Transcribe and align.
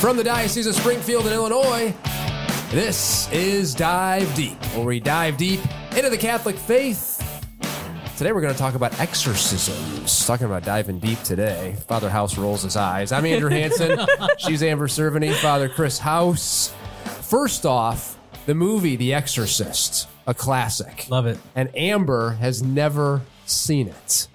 From 0.00 0.16
the 0.16 0.24
Diocese 0.24 0.66
of 0.66 0.74
Springfield 0.74 1.26
in 1.26 1.34
Illinois, 1.34 1.94
this 2.70 3.30
is 3.32 3.74
Dive 3.74 4.34
Deep, 4.34 4.56
where 4.74 4.86
we 4.86 4.98
dive 4.98 5.36
deep 5.36 5.60
into 5.94 6.08
the 6.08 6.16
Catholic 6.16 6.56
faith. 6.56 7.18
Today 8.16 8.32
we're 8.32 8.40
going 8.40 8.54
to 8.54 8.58
talk 8.58 8.74
about 8.74 8.98
exorcisms. 8.98 10.26
Talking 10.26 10.46
about 10.46 10.64
diving 10.64 11.00
deep 11.00 11.20
today. 11.20 11.76
Father 11.86 12.08
House 12.08 12.38
rolls 12.38 12.62
his 12.62 12.76
eyes. 12.76 13.12
I'm 13.12 13.26
Andrew 13.26 13.50
Hansen. 13.50 14.00
She's 14.38 14.62
Amber 14.62 14.88
Cerveny. 14.88 15.34
Father 15.34 15.68
Chris 15.68 15.98
House. 15.98 16.74
First 17.04 17.66
off, 17.66 18.18
the 18.46 18.54
movie 18.54 18.96
The 18.96 19.12
Exorcist, 19.12 20.08
a 20.26 20.32
classic. 20.32 21.10
Love 21.10 21.26
it. 21.26 21.36
And 21.54 21.68
Amber 21.76 22.30
has 22.40 22.62
never 22.62 23.20
seen 23.44 23.88
it. 23.88 24.28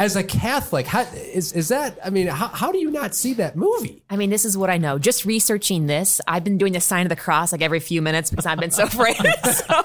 As 0.00 0.16
a 0.16 0.24
Catholic, 0.24 0.86
how, 0.86 1.02
is, 1.12 1.52
is 1.52 1.68
that, 1.68 1.98
I 2.02 2.08
mean, 2.08 2.26
how, 2.26 2.48
how 2.48 2.72
do 2.72 2.78
you 2.78 2.90
not 2.90 3.14
see 3.14 3.34
that 3.34 3.54
movie? 3.54 4.02
I 4.08 4.16
mean, 4.16 4.30
this 4.30 4.46
is 4.46 4.56
what 4.56 4.70
I 4.70 4.78
know. 4.78 4.98
Just 4.98 5.26
researching 5.26 5.86
this, 5.88 6.22
I've 6.26 6.42
been 6.42 6.56
doing 6.56 6.72
the 6.72 6.80
sign 6.80 7.04
of 7.04 7.10
the 7.10 7.16
cross 7.16 7.52
like 7.52 7.60
every 7.60 7.80
few 7.80 8.00
minutes 8.00 8.30
because 8.30 8.46
I've 8.46 8.58
been 8.58 8.70
so 8.70 8.84
afraid. 8.92 9.16
so, 9.44 9.84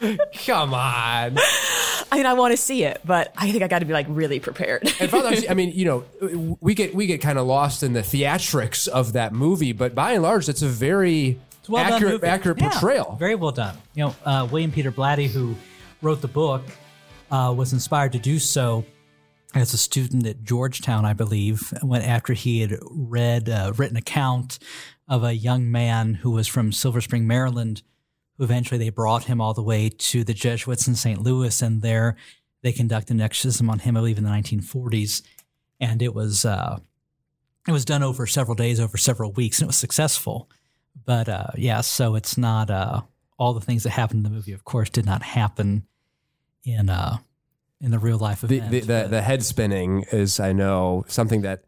Come 0.46 0.74
on. 0.74 1.36
I 2.10 2.16
mean, 2.16 2.26
I 2.26 2.32
want 2.34 2.52
to 2.52 2.56
see 2.56 2.82
it, 2.84 3.00
but 3.04 3.32
I 3.36 3.52
think 3.52 3.62
I 3.62 3.68
got 3.68 3.78
to 3.78 3.84
be 3.84 3.92
like 3.92 4.06
really 4.08 4.40
prepared. 4.40 4.82
And 4.98 5.08
Father, 5.10 5.36
I 5.48 5.54
mean, 5.60 5.70
you 5.72 5.84
know, 5.84 6.56
we 6.60 6.74
get 6.74 6.92
we 6.94 7.06
get 7.06 7.20
kind 7.20 7.38
of 7.38 7.46
lost 7.46 7.82
in 7.84 7.92
the 7.92 8.00
theatrics 8.00 8.88
of 8.88 9.12
that 9.12 9.32
movie, 9.32 9.72
but 9.72 9.94
by 9.94 10.12
and 10.14 10.22
large, 10.24 10.48
it's 10.48 10.62
a 10.62 10.68
very 10.68 11.38
It's 11.60 11.68
well 11.68 11.84
done 11.84 11.92
accurate 11.92 12.12
movie. 12.14 12.26
accurate 12.26 12.58
Yeah, 12.60 12.70
portrayal. 12.70 13.16
very 13.20 13.34
well 13.36 13.52
done. 13.52 13.76
You 13.94 14.06
know, 14.06 14.16
uh, 14.24 14.48
William 14.50 14.72
Peter 14.72 14.90
Blatty, 14.90 15.28
who 15.28 15.54
wrote 16.02 16.22
the 16.22 16.28
book, 16.28 16.62
uh, 17.30 17.54
was 17.56 17.72
inspired 17.72 18.12
to 18.12 18.18
do 18.18 18.38
so 18.38 18.84
as 19.54 19.74
a 19.74 19.78
student 19.78 20.26
at 20.26 20.44
Georgetown, 20.44 21.04
I 21.04 21.12
believe, 21.12 21.72
when 21.82 22.02
after 22.02 22.32
he 22.32 22.60
had 22.60 22.78
read 22.82 23.48
a 23.48 23.72
written 23.76 23.96
account 23.96 24.58
of 25.08 25.24
a 25.24 25.34
young 25.34 25.70
man 25.70 26.14
who 26.14 26.30
was 26.30 26.46
from 26.46 26.72
Silver 26.72 27.00
Spring, 27.00 27.26
Maryland, 27.26 27.82
who 28.36 28.44
eventually 28.44 28.78
they 28.78 28.90
brought 28.90 29.24
him 29.24 29.40
all 29.40 29.54
the 29.54 29.62
way 29.62 29.88
to 29.88 30.22
the 30.22 30.34
Jesuits 30.34 30.86
in 30.86 30.94
St. 30.94 31.20
Louis, 31.20 31.60
and 31.60 31.82
there 31.82 32.16
they 32.62 32.72
conducted 32.72 33.14
an 33.14 33.20
exorcism 33.20 33.70
on 33.70 33.80
him, 33.80 33.96
I 33.96 34.00
believe, 34.00 34.18
in 34.18 34.24
the 34.24 34.30
1940s, 34.30 35.22
and 35.80 36.00
it 36.02 36.14
was 36.14 36.44
uh, 36.44 36.78
it 37.66 37.72
was 37.72 37.84
done 37.84 38.02
over 38.02 38.26
several 38.26 38.54
days, 38.54 38.78
over 38.78 38.96
several 38.96 39.32
weeks, 39.32 39.58
and 39.58 39.66
it 39.66 39.68
was 39.68 39.76
successful. 39.76 40.48
But 41.04 41.28
uh, 41.28 41.48
yeah, 41.56 41.80
so 41.80 42.14
it's 42.14 42.38
not 42.38 42.70
uh, 42.70 43.02
all 43.38 43.54
the 43.54 43.60
things 43.60 43.82
that 43.82 43.90
happened 43.90 44.18
in 44.18 44.30
the 44.30 44.36
movie. 44.36 44.52
Of 44.52 44.64
course, 44.64 44.90
did 44.90 45.06
not 45.06 45.22
happen 45.22 45.86
in 46.64 46.90
uh, 46.90 47.18
in 47.80 47.90
the 47.90 47.98
real 47.98 48.18
life 48.18 48.42
the, 48.42 48.56
event. 48.56 48.70
the, 48.70 48.80
the, 48.80 48.86
but- 48.86 49.10
the 49.10 49.22
head 49.22 49.42
spinning 49.44 50.04
is, 50.12 50.38
I 50.40 50.52
know, 50.52 51.04
something 51.08 51.42
that 51.42 51.64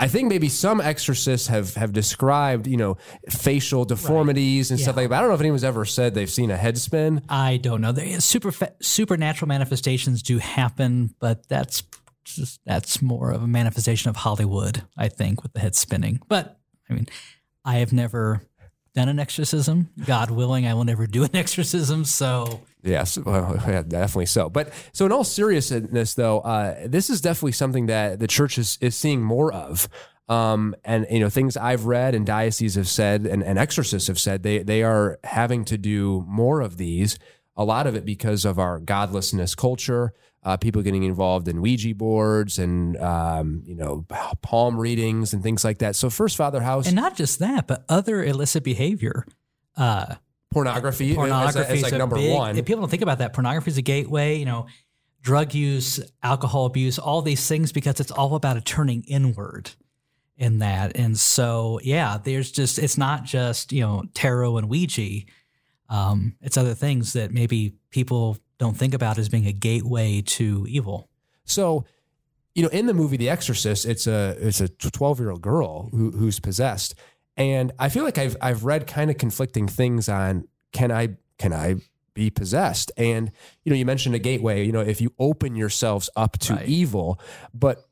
I 0.00 0.06
think 0.06 0.28
maybe 0.28 0.48
some 0.48 0.80
exorcists 0.80 1.48
have 1.48 1.74
have 1.74 1.92
described, 1.92 2.68
you 2.68 2.76
know, 2.76 2.96
facial 3.28 3.84
deformities 3.84 4.70
and 4.70 4.78
stuff 4.78 4.96
like 4.96 5.08
that. 5.08 5.16
I 5.16 5.20
don't 5.20 5.28
know 5.28 5.34
if 5.34 5.40
anyone's 5.40 5.64
ever 5.64 5.84
said 5.84 6.14
they've 6.14 6.30
seen 6.30 6.52
a 6.52 6.56
head 6.56 6.78
spin. 6.78 7.22
I 7.28 7.56
don't 7.56 7.80
know. 7.80 7.90
There, 7.90 8.20
super 8.20 8.52
supernatural 8.80 9.48
manifestations 9.48 10.22
do 10.22 10.38
happen, 10.38 11.14
but 11.18 11.48
that's 11.48 11.82
just 12.22 12.60
that's 12.64 13.02
more 13.02 13.32
of 13.32 13.42
a 13.42 13.48
manifestation 13.48 14.08
of 14.08 14.16
Hollywood, 14.16 14.82
I 14.96 15.08
think, 15.08 15.42
with 15.42 15.52
the 15.52 15.60
head 15.60 15.74
spinning. 15.74 16.20
But 16.28 16.60
I 16.88 16.92
mean, 16.92 17.08
I 17.64 17.76
have 17.78 17.92
never 17.92 18.42
done 18.94 19.08
an 19.08 19.18
exorcism. 19.18 19.90
God 20.06 20.30
willing, 20.30 20.64
I 20.66 20.74
will 20.74 20.84
never 20.84 21.08
do 21.08 21.24
an 21.24 21.30
exorcism. 21.34 22.04
So 22.04 22.60
Yes, 22.88 23.18
well, 23.24 23.54
definitely 23.54 24.26
so. 24.26 24.48
But 24.48 24.72
so, 24.92 25.06
in 25.06 25.12
all 25.12 25.24
seriousness, 25.24 26.14
though, 26.14 26.40
uh, 26.40 26.86
this 26.86 27.10
is 27.10 27.20
definitely 27.20 27.52
something 27.52 27.86
that 27.86 28.18
the 28.18 28.26
church 28.26 28.58
is, 28.58 28.78
is 28.80 28.96
seeing 28.96 29.22
more 29.22 29.52
of. 29.52 29.88
Um, 30.28 30.76
and 30.84 31.06
you 31.10 31.20
know, 31.20 31.30
things 31.30 31.56
I've 31.56 31.86
read 31.86 32.14
and 32.14 32.26
dioceses 32.26 32.74
have 32.74 32.88
said, 32.88 33.26
and, 33.26 33.42
and 33.42 33.58
exorcists 33.58 34.08
have 34.08 34.18
said, 34.18 34.42
they 34.42 34.62
they 34.62 34.82
are 34.82 35.18
having 35.24 35.64
to 35.66 35.78
do 35.78 36.24
more 36.28 36.60
of 36.60 36.76
these. 36.76 37.18
A 37.56 37.64
lot 37.64 37.86
of 37.86 37.96
it 37.96 38.04
because 38.04 38.44
of 38.44 38.58
our 38.58 38.78
godlessness 38.78 39.54
culture. 39.54 40.12
Uh, 40.44 40.56
people 40.56 40.80
getting 40.82 41.02
involved 41.02 41.48
in 41.48 41.60
Ouija 41.60 41.94
boards 41.94 42.60
and 42.60 42.96
um, 42.98 43.62
you 43.66 43.74
know 43.74 44.06
palm 44.40 44.78
readings 44.78 45.32
and 45.32 45.42
things 45.42 45.64
like 45.64 45.78
that. 45.78 45.96
So, 45.96 46.10
first, 46.10 46.36
Father 46.36 46.60
House, 46.60 46.86
and 46.86 46.94
not 46.94 47.16
just 47.16 47.40
that, 47.40 47.66
but 47.66 47.84
other 47.88 48.22
illicit 48.22 48.62
behavior. 48.62 49.26
Uh, 49.76 50.14
pornography, 50.50 51.14
pornography 51.14 51.72
is, 51.72 51.78
is 51.78 51.82
like 51.82 51.92
a 51.92 51.98
number 51.98 52.16
big- 52.16 52.34
one. 52.34 52.54
People 52.56 52.80
don't 52.80 52.90
think 52.90 53.02
about 53.02 53.18
that. 53.18 53.32
Pornography 53.32 53.70
is 53.70 53.78
a 53.78 53.82
gateway. 53.82 54.36
You 54.36 54.46
know, 54.46 54.66
drug 55.20 55.54
use, 55.54 56.00
alcohol 56.22 56.66
abuse, 56.66 56.98
all 56.98 57.22
these 57.22 57.46
things 57.46 57.72
because 57.72 58.00
it's 58.00 58.10
all 58.10 58.34
about 58.34 58.56
a 58.56 58.60
turning 58.60 59.02
inward 59.04 59.70
in 60.36 60.60
that. 60.60 60.96
And 60.96 61.18
so, 61.18 61.80
yeah, 61.82 62.18
there's 62.22 62.50
just 62.50 62.78
it's 62.78 62.96
not 62.96 63.24
just 63.24 63.72
you 63.72 63.82
know 63.82 64.04
tarot 64.14 64.56
and 64.58 64.68
Ouija. 64.68 65.24
Um, 65.88 66.36
it's 66.40 66.56
other 66.56 66.74
things 66.74 67.14
that 67.14 67.32
maybe 67.32 67.74
people 67.90 68.38
don't 68.58 68.76
think 68.76 68.94
about 68.94 69.18
as 69.18 69.28
being 69.28 69.46
a 69.46 69.52
gateway 69.52 70.20
to 70.22 70.66
evil. 70.68 71.08
So, 71.44 71.86
you 72.54 72.62
know, 72.62 72.68
in 72.68 72.86
the 72.86 72.94
movie 72.94 73.16
The 73.16 73.30
Exorcist, 73.30 73.86
it's 73.86 74.06
a 74.06 74.36
it's 74.38 74.60
a 74.60 74.68
twelve 74.68 75.18
year 75.18 75.30
old 75.30 75.42
girl 75.42 75.88
who, 75.90 76.10
who's 76.10 76.40
possessed, 76.40 76.94
and 77.38 77.72
I 77.78 77.88
feel 77.88 78.04
like 78.04 78.18
I've 78.18 78.36
I've 78.42 78.64
read 78.64 78.86
kind 78.86 79.10
of 79.10 79.16
conflicting 79.16 79.66
things 79.68 80.08
on 80.10 80.46
can 80.72 80.92
I 80.92 81.16
can 81.38 81.54
I 81.54 81.76
be 82.12 82.28
possessed, 82.30 82.90
and 82.98 83.30
you 83.64 83.70
know, 83.70 83.76
you 83.76 83.86
mentioned 83.86 84.14
a 84.14 84.18
gateway. 84.18 84.66
You 84.66 84.72
know, 84.72 84.80
if 84.80 85.00
you 85.00 85.14
open 85.18 85.54
yourselves 85.56 86.10
up 86.16 86.36
to 86.40 86.54
Right. 86.54 86.68
evil, 86.68 87.18
but 87.54 87.84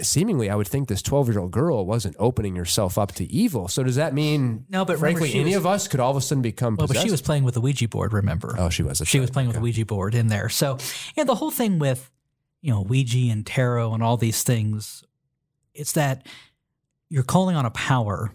seemingly, 0.00 0.48
I 0.50 0.54
would 0.54 0.68
think 0.68 0.88
this 0.88 1.02
twelve 1.02 1.28
year 1.28 1.38
old 1.40 1.50
girl 1.50 1.84
wasn't 1.86 2.14
opening 2.18 2.54
herself 2.56 2.98
up 2.98 3.12
to 3.12 3.24
evil. 3.32 3.66
So 3.68 3.82
does 3.82 3.96
that 3.96 4.12
mean 4.14 4.66
No, 4.68 4.84
but 4.84 4.98
frankly, 4.98 5.32
any 5.34 5.44
was- 5.50 5.56
of 5.56 5.66
us 5.66 5.88
could 5.88 5.98
all 6.00 6.10
of 6.10 6.16
a 6.16 6.20
sudden 6.20 6.42
become 6.42 6.76
Well, 6.76 6.86
possessed? 6.86 7.02
but 7.04 7.08
she 7.08 7.10
was 7.10 7.22
playing 7.22 7.44
with 7.44 7.54
the 7.54 7.60
Ouija 7.62 7.88
board. 7.88 8.12
Remember? 8.12 8.54
oh, 8.58 8.68
she 8.68 8.82
was. 8.82 9.02
she 9.06 9.18
was 9.20 9.30
playing 9.30 9.48
with 9.48 9.56
the 9.56 9.62
Ouija 9.62 9.86
board 9.86 10.14
in 10.14 10.26
there. 10.28 10.48
So, 10.50 10.76
yeah, 11.16 11.24
the 11.24 11.34
whole 11.34 11.50
thing 11.50 11.78
with, 11.78 12.10
you 12.60 12.70
know, 12.70 12.82
Ouija 12.82 13.30
and 13.32 13.44
tarot 13.46 13.94
and 13.94 14.02
all 14.02 14.16
these 14.18 14.42
things, 14.44 15.02
it's 15.74 15.92
that 15.92 16.26
you're 17.08 17.22
calling 17.24 17.56
on 17.56 17.64
a 17.66 17.70
power 17.70 18.32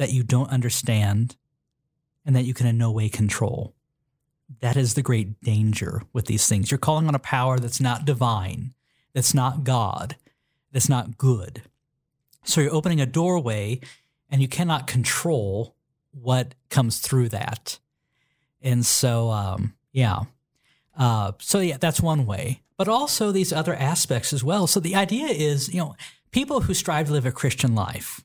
that 0.00 0.14
you 0.14 0.22
don't 0.22 0.48
understand 0.48 1.36
and 2.24 2.34
that 2.34 2.44
you 2.44 2.54
can 2.54 2.66
in 2.66 2.78
no 2.78 2.90
way 2.90 3.10
control. 3.10 3.74
That 4.60 4.74
is 4.74 4.94
the 4.94 5.02
great 5.02 5.38
danger 5.42 6.04
with 6.14 6.24
these 6.24 6.48
things. 6.48 6.70
You're 6.70 6.78
calling 6.78 7.06
on 7.06 7.14
a 7.14 7.18
power 7.18 7.58
that's 7.58 7.82
not 7.82 8.06
divine, 8.06 8.72
that's 9.12 9.34
not 9.34 9.62
God, 9.62 10.16
that's 10.72 10.88
not 10.88 11.18
good. 11.18 11.60
So 12.44 12.62
you're 12.62 12.74
opening 12.74 12.98
a 12.98 13.04
doorway 13.04 13.78
and 14.30 14.40
you 14.40 14.48
cannot 14.48 14.86
control 14.86 15.76
what 16.12 16.54
comes 16.70 16.98
through 16.98 17.28
that. 17.28 17.78
And 18.62 18.86
so, 18.86 19.28
um, 19.28 19.74
yeah. 19.92 20.20
Uh, 20.96 21.32
so 21.40 21.60
yeah, 21.60 21.76
that's 21.78 22.00
one 22.00 22.24
way, 22.24 22.62
but 22.78 22.88
also 22.88 23.32
these 23.32 23.52
other 23.52 23.74
aspects 23.74 24.32
as 24.32 24.42
well. 24.42 24.66
So 24.66 24.80
the 24.80 24.96
idea 24.96 25.26
is, 25.26 25.68
you 25.68 25.80
know, 25.80 25.94
people 26.30 26.62
who 26.62 26.72
strive 26.72 27.08
to 27.08 27.12
live 27.12 27.26
a 27.26 27.32
Christian 27.32 27.74
life, 27.74 28.24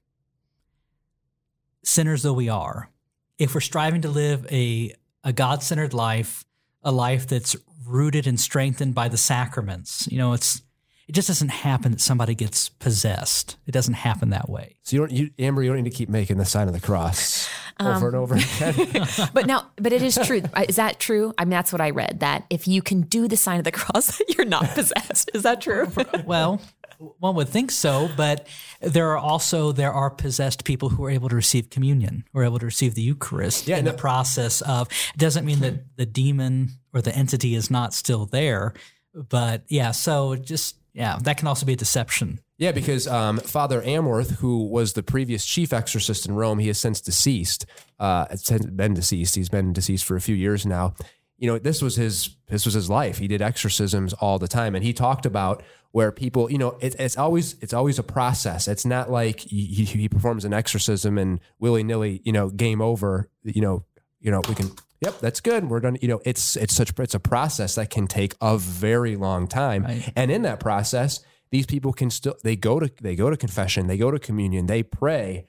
sinners 1.85 2.23
though 2.23 2.33
we 2.33 2.49
are, 2.49 2.89
if 3.37 3.53
we're 3.53 3.61
striving 3.61 4.01
to 4.01 4.09
live 4.09 4.45
a 4.51 4.93
a 5.23 5.33
God 5.33 5.63
centered 5.63 5.93
life, 5.93 6.45
a 6.83 6.91
life 6.91 7.27
that's 7.27 7.55
rooted 7.87 8.27
and 8.27 8.39
strengthened 8.39 8.93
by 8.93 9.07
the 9.07 9.17
sacraments, 9.17 10.07
you 10.11 10.17
know, 10.17 10.33
it's 10.33 10.61
it 11.07 11.13
just 11.13 11.27
doesn't 11.27 11.49
happen 11.49 11.91
that 11.91 12.01
somebody 12.01 12.33
gets 12.33 12.69
possessed. 12.69 13.57
It 13.67 13.71
doesn't 13.71 13.93
happen 13.93 14.31
that 14.31 14.49
way. 14.49 14.77
So 14.81 14.95
you 14.95 14.99
don't, 15.01 15.11
you, 15.11 15.29
Amber, 15.37 15.61
you 15.61 15.69
don't 15.69 15.83
need 15.83 15.89
to 15.91 15.95
keep 15.95 16.09
making 16.09 16.37
the 16.37 16.45
sign 16.45 16.67
of 16.67 16.73
the 16.73 16.79
cross 16.79 17.47
um, 17.77 17.95
over 17.95 18.07
and 18.07 18.15
over 18.15 18.35
again. 18.35 19.07
but 19.33 19.45
now, 19.45 19.69
but 19.75 19.93
it 19.93 20.01
is 20.01 20.17
true. 20.25 20.41
Is 20.67 20.77
that 20.77 20.99
true? 20.99 21.31
I 21.37 21.45
mean, 21.45 21.51
that's 21.51 21.71
what 21.71 21.81
I 21.81 21.91
read. 21.91 22.21
That 22.21 22.45
if 22.49 22.67
you 22.67 22.81
can 22.81 23.01
do 23.01 23.27
the 23.27 23.37
sign 23.37 23.59
of 23.59 23.65
the 23.65 23.71
cross, 23.71 24.19
you're 24.29 24.47
not 24.47 24.69
possessed. 24.69 25.29
Is 25.35 25.43
that 25.43 25.61
true? 25.61 25.91
well, 26.25 26.59
one 26.97 27.35
would 27.35 27.49
think 27.49 27.71
so, 27.71 28.09
but 28.15 28.47
there 28.81 29.09
are 29.11 29.17
also 29.17 29.71
there 29.71 29.93
are 29.93 30.09
possessed 30.09 30.63
people 30.63 30.89
who 30.89 31.03
are 31.05 31.09
able 31.09 31.29
to 31.29 31.35
receive 31.35 31.69
communion, 31.69 32.23
who 32.33 32.39
are 32.39 32.43
able 32.43 32.59
to 32.59 32.65
receive 32.65 32.95
the 32.95 33.01
Eucharist 33.01 33.67
Yeah, 33.67 33.77
in 33.77 33.85
no- 33.85 33.91
the 33.91 33.97
process 33.97 34.61
of. 34.61 34.87
It 35.13 35.19
doesn't 35.19 35.45
mean 35.45 35.59
that 35.59 35.97
the 35.97 36.05
demon 36.05 36.69
or 36.93 37.01
the 37.01 37.15
entity 37.15 37.55
is 37.55 37.69
not 37.71 37.93
still 37.93 38.25
there, 38.25 38.73
but 39.13 39.63
yeah. 39.67 39.91
So 39.91 40.35
just 40.35 40.77
yeah, 40.93 41.17
that 41.23 41.37
can 41.37 41.47
also 41.47 41.65
be 41.65 41.73
a 41.73 41.77
deception. 41.77 42.39
Yeah, 42.57 42.71
because 42.71 43.05
um, 43.05 43.39
Father 43.39 43.81
Amorth, 43.81 44.37
who 44.37 44.67
was 44.67 44.93
the 44.93 45.03
previous 45.03 45.45
chief 45.45 45.73
exorcist 45.73 46.25
in 46.25 46.35
Rome, 46.35 46.59
he 46.59 46.67
has 46.67 46.79
since 46.79 47.01
deceased. 47.01 47.65
Uh, 47.99 48.33
since 48.35 48.65
been 48.65 48.93
deceased. 48.93 49.35
He's 49.35 49.49
been 49.49 49.73
deceased 49.73 50.05
for 50.05 50.15
a 50.15 50.21
few 50.21 50.35
years 50.35 50.65
now. 50.65 50.93
You 51.37 51.51
know, 51.51 51.59
this 51.59 51.81
was 51.81 51.95
his 51.95 52.29
this 52.47 52.65
was 52.65 52.73
his 52.73 52.89
life. 52.89 53.17
He 53.17 53.27
did 53.27 53.41
exorcisms 53.41 54.13
all 54.13 54.39
the 54.39 54.47
time, 54.47 54.75
and 54.75 54.83
he 54.83 54.93
talked 54.93 55.25
about 55.25 55.63
where 55.91 56.11
people, 56.11 56.51
you 56.51 56.57
know, 56.57 56.77
it, 56.81 56.95
it's 56.99 57.17
always 57.17 57.55
it's 57.61 57.73
always 57.73 57.99
a 57.99 58.03
process. 58.03 58.67
It's 58.67 58.85
not 58.85 59.09
like 59.11 59.41
he, 59.41 59.85
he 59.85 60.09
performs 60.09 60.45
an 60.45 60.53
exorcism 60.53 61.17
and 61.17 61.39
willy 61.59 61.83
nilly, 61.83 62.21
you 62.23 62.31
know, 62.31 62.49
game 62.49 62.81
over. 62.81 63.29
You 63.43 63.61
know, 63.61 63.85
you 64.19 64.31
know, 64.31 64.41
we 64.47 64.55
can. 64.55 64.71
Yep, 65.01 65.19
that's 65.19 65.41
good. 65.41 65.69
We're 65.69 65.81
done. 65.81 65.97
You 66.01 66.07
know, 66.07 66.21
it's 66.25 66.55
it's 66.55 66.73
such 66.73 66.97
it's 66.99 67.13
a 67.15 67.19
process 67.19 67.75
that 67.75 67.89
can 67.89 68.07
take 68.07 68.35
a 68.41 68.57
very 68.57 69.15
long 69.17 69.47
time, 69.47 69.83
Right. 69.83 70.11
and 70.15 70.31
in 70.31 70.41
that 70.43 70.59
process, 70.61 71.19
these 71.51 71.65
people 71.65 71.91
can 71.91 72.09
still 72.09 72.35
they 72.43 72.55
go 72.55 72.79
to 72.79 72.89
they 73.01 73.15
go 73.15 73.29
to 73.29 73.35
confession, 73.37 73.87
they 73.87 73.97
go 73.97 74.09
to 74.09 74.19
communion, 74.19 74.67
they 74.67 74.83
pray, 74.83 75.47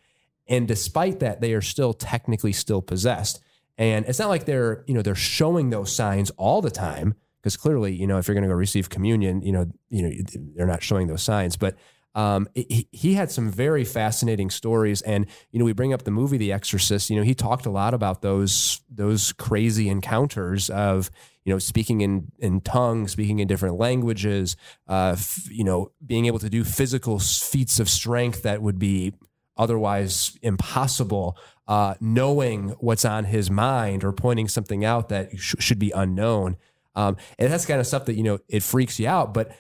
And 0.49 0.67
despite 0.69 1.21
that, 1.21 1.41
they 1.41 1.53
are 1.55 1.63
still 1.63 1.93
technically 1.93 2.53
still 2.53 2.83
possessed. 2.83 3.41
And 3.79 4.07
it's 4.07 4.19
not 4.19 4.29
like 4.29 4.47
they're, 4.47 4.85
you 4.87 4.95
know, 4.95 5.03
they're 5.03 5.15
showing 5.15 5.71
those 5.71 5.95
signs 5.95 6.31
all 6.31 6.63
the 6.63 6.71
time 6.71 7.15
because 7.43 7.57
clearly, 7.57 7.95
you 7.95 8.07
know, 8.07 8.19
if 8.19 8.27
you're 8.27 8.35
going 8.35 8.43
to 8.43 8.49
go 8.49 8.55
receive 8.55 8.89
communion, 8.89 9.43
you 9.43 9.53
know, 9.53 9.67
you 9.91 10.03
know, 10.03 10.11
they're 10.55 10.67
not 10.67 10.83
showing 10.83 11.07
those 11.07 11.23
signs. 11.23 11.57
But 11.57 11.77
um, 12.17 12.49
he, 12.55 12.89
he 12.93 13.13
had 13.13 13.31
some 13.31 13.51
very 13.51 13.85
fascinating 13.85 14.49
stories, 14.49 15.03
and 15.03 15.27
you 15.51 15.59
know, 15.59 15.67
we 15.67 15.75
bring 15.75 15.93
up 15.93 16.05
the 16.05 16.11
movie 16.11 16.39
The 16.39 16.51
Exorcist. 16.51 17.11
You 17.11 17.17
know, 17.17 17.23
he 17.23 17.35
talked 17.35 17.67
a 17.67 17.71
lot 17.71 17.93
about 17.93 18.23
those 18.23 18.81
those 18.91 19.35
crazy 19.35 19.91
encounters 19.91 20.71
of 20.71 21.11
you 21.45 21.53
know 21.53 21.59
speaking 21.59 22.01
in 22.01 22.33
in 22.39 22.63
tongues, 22.63 23.13
speaking 23.13 23.41
in 23.41 23.47
different 23.47 23.77
languages, 23.77 24.57
uh, 24.89 25.13
f- 25.13 25.47
you 25.51 25.63
know, 25.63 25.93
being 26.05 26.25
able 26.25 26.39
to 26.39 26.49
do 26.49 26.65
physical 26.65 27.19
feats 27.19 27.79
of 27.79 27.91
strength 27.91 28.43
that 28.45 28.63
would 28.63 28.79
be 28.79 29.13
otherwise 29.57 30.39
impossible. 30.43 31.37
Uh, 31.69 31.95
knowing 32.01 32.69
what's 32.79 33.05
on 33.05 33.25
his 33.25 33.51
mind 33.51 34.05
or 34.05 34.13
pointing 34.13 34.47
something 34.47 34.85
out 34.85 35.09
that 35.09 35.37
sh- 35.37 35.57
should 35.59 35.81
be 35.81 35.91
unknown. 35.91 36.57
Um, 36.95 37.17
and 37.41 37.53
that's 37.53 37.67
kind 37.67 37.81
of 37.81 37.87
stuff 37.89 38.05
that 38.05 38.15
you 38.15 38.23
know 38.23 38.39
it 38.49 38.63
freaks 38.63 39.01
you 39.01 39.09
out. 39.09 39.35
But 39.35 39.51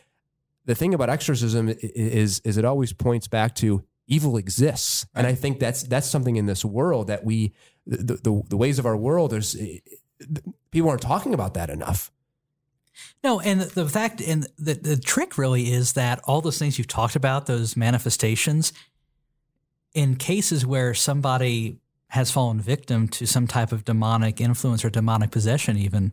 the 0.65 0.75
thing 0.75 0.95
about 0.95 1.11
exorcism 1.11 1.75
is 1.81 2.41
is 2.45 2.57
it 2.57 2.65
always 2.65 2.93
points 2.93 3.27
back 3.27 3.55
to 3.57 3.85
evil 4.07 4.37
exists, 4.37 5.07
and 5.15 5.27
I 5.27 5.35
think 5.35 5.59
that's 5.59 5.83
that's 5.83 6.09
something 6.09 6.37
in 6.37 6.47
this 6.47 6.65
world 6.65 7.09
that 7.09 7.25
we 7.25 7.53
the 7.87 8.15
the, 8.23 8.43
the 8.49 8.57
ways 8.57 8.79
of 8.79 8.87
our 8.87 8.97
world 8.97 9.33
there's 9.33 9.57
people 10.71 10.91
aren't 10.91 11.03
talking 11.03 11.35
about 11.35 11.55
that 11.55 11.71
enough. 11.71 12.11
No, 13.23 13.41
and 13.41 13.61
the, 13.61 13.83
the 13.83 13.89
fact 13.89 14.21
and 14.21 14.47
the, 14.59 14.75
the 14.75 14.97
trick 14.97 15.37
really 15.37 15.73
is 15.73 15.93
that 15.93 16.21
all 16.25 16.41
those 16.41 16.59
things 16.59 16.79
you've 16.79 16.87
talked 16.87 17.17
about, 17.17 17.47
those 17.47 17.77
manifestations, 17.77 18.73
in 19.97 20.15
cases 20.17 20.65
where 20.67 20.93
somebody 20.95 21.79
has 22.09 22.31
fallen 22.31 22.61
victim 22.61 23.09
to 23.09 23.27
some 23.27 23.47
type 23.47 23.73
of 23.73 23.85
demonic 23.85 24.41
influence 24.41 24.85
or 24.85 24.91
demonic 24.91 25.31
possession, 25.31 25.77
even 25.79 26.13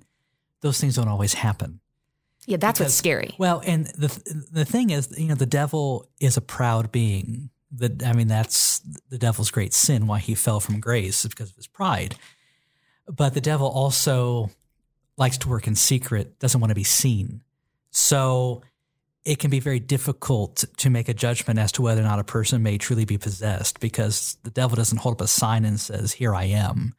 those 0.61 0.79
things 0.79 0.95
don't 0.95 1.09
always 1.09 1.33
happen. 1.35 1.81
Yeah, 2.47 2.57
that's 2.57 2.79
Because- 2.79 2.91
what's 2.91 2.95
scary. 2.97 3.35
Well, 3.37 3.61
and 3.65 3.87
the 3.87 4.07
the 4.51 4.65
thing 4.65 4.89
is, 4.89 5.13
you 5.17 5.27
know, 5.27 5.35
the 5.35 5.45
devil 5.45 6.09
is 6.19 6.37
a 6.37 6.41
proud 6.41 6.91
being. 6.91 7.49
The, 7.71 7.89
I 8.05 8.13
mean, 8.13 8.27
that's 8.27 8.79
the 9.09 9.17
devil's 9.17 9.51
great 9.51 9.73
sin. 9.73 10.07
Why 10.07 10.19
he 10.19 10.35
fell 10.35 10.59
from 10.59 10.79
grace 10.79 11.25
is 11.25 11.29
because 11.29 11.49
of 11.49 11.55
his 11.55 11.67
pride. 11.67 12.15
But 13.07 13.33
the 13.33 13.41
devil 13.41 13.67
also 13.67 14.49
likes 15.17 15.37
to 15.39 15.49
work 15.49 15.67
in 15.67 15.75
secret, 15.75 16.39
doesn't 16.39 16.61
want 16.61 16.71
to 16.71 16.75
be 16.75 16.83
seen. 16.85 17.41
So 17.91 18.61
it 19.25 19.39
can 19.39 19.49
be 19.49 19.59
very 19.59 19.79
difficult 19.79 20.65
to 20.77 20.89
make 20.89 21.07
a 21.07 21.13
judgment 21.13 21.59
as 21.59 21.71
to 21.73 21.81
whether 21.81 22.01
or 22.01 22.05
not 22.05 22.19
a 22.19 22.23
person 22.23 22.61
may 22.61 22.77
truly 22.77 23.05
be 23.05 23.17
possessed 23.17 23.79
because 23.79 24.37
the 24.43 24.51
devil 24.51 24.75
doesn't 24.75 24.97
hold 24.97 25.15
up 25.15 25.21
a 25.21 25.27
sign 25.27 25.65
and 25.65 25.79
says, 25.79 26.11
Here 26.13 26.35
I 26.35 26.45
am. 26.45 26.93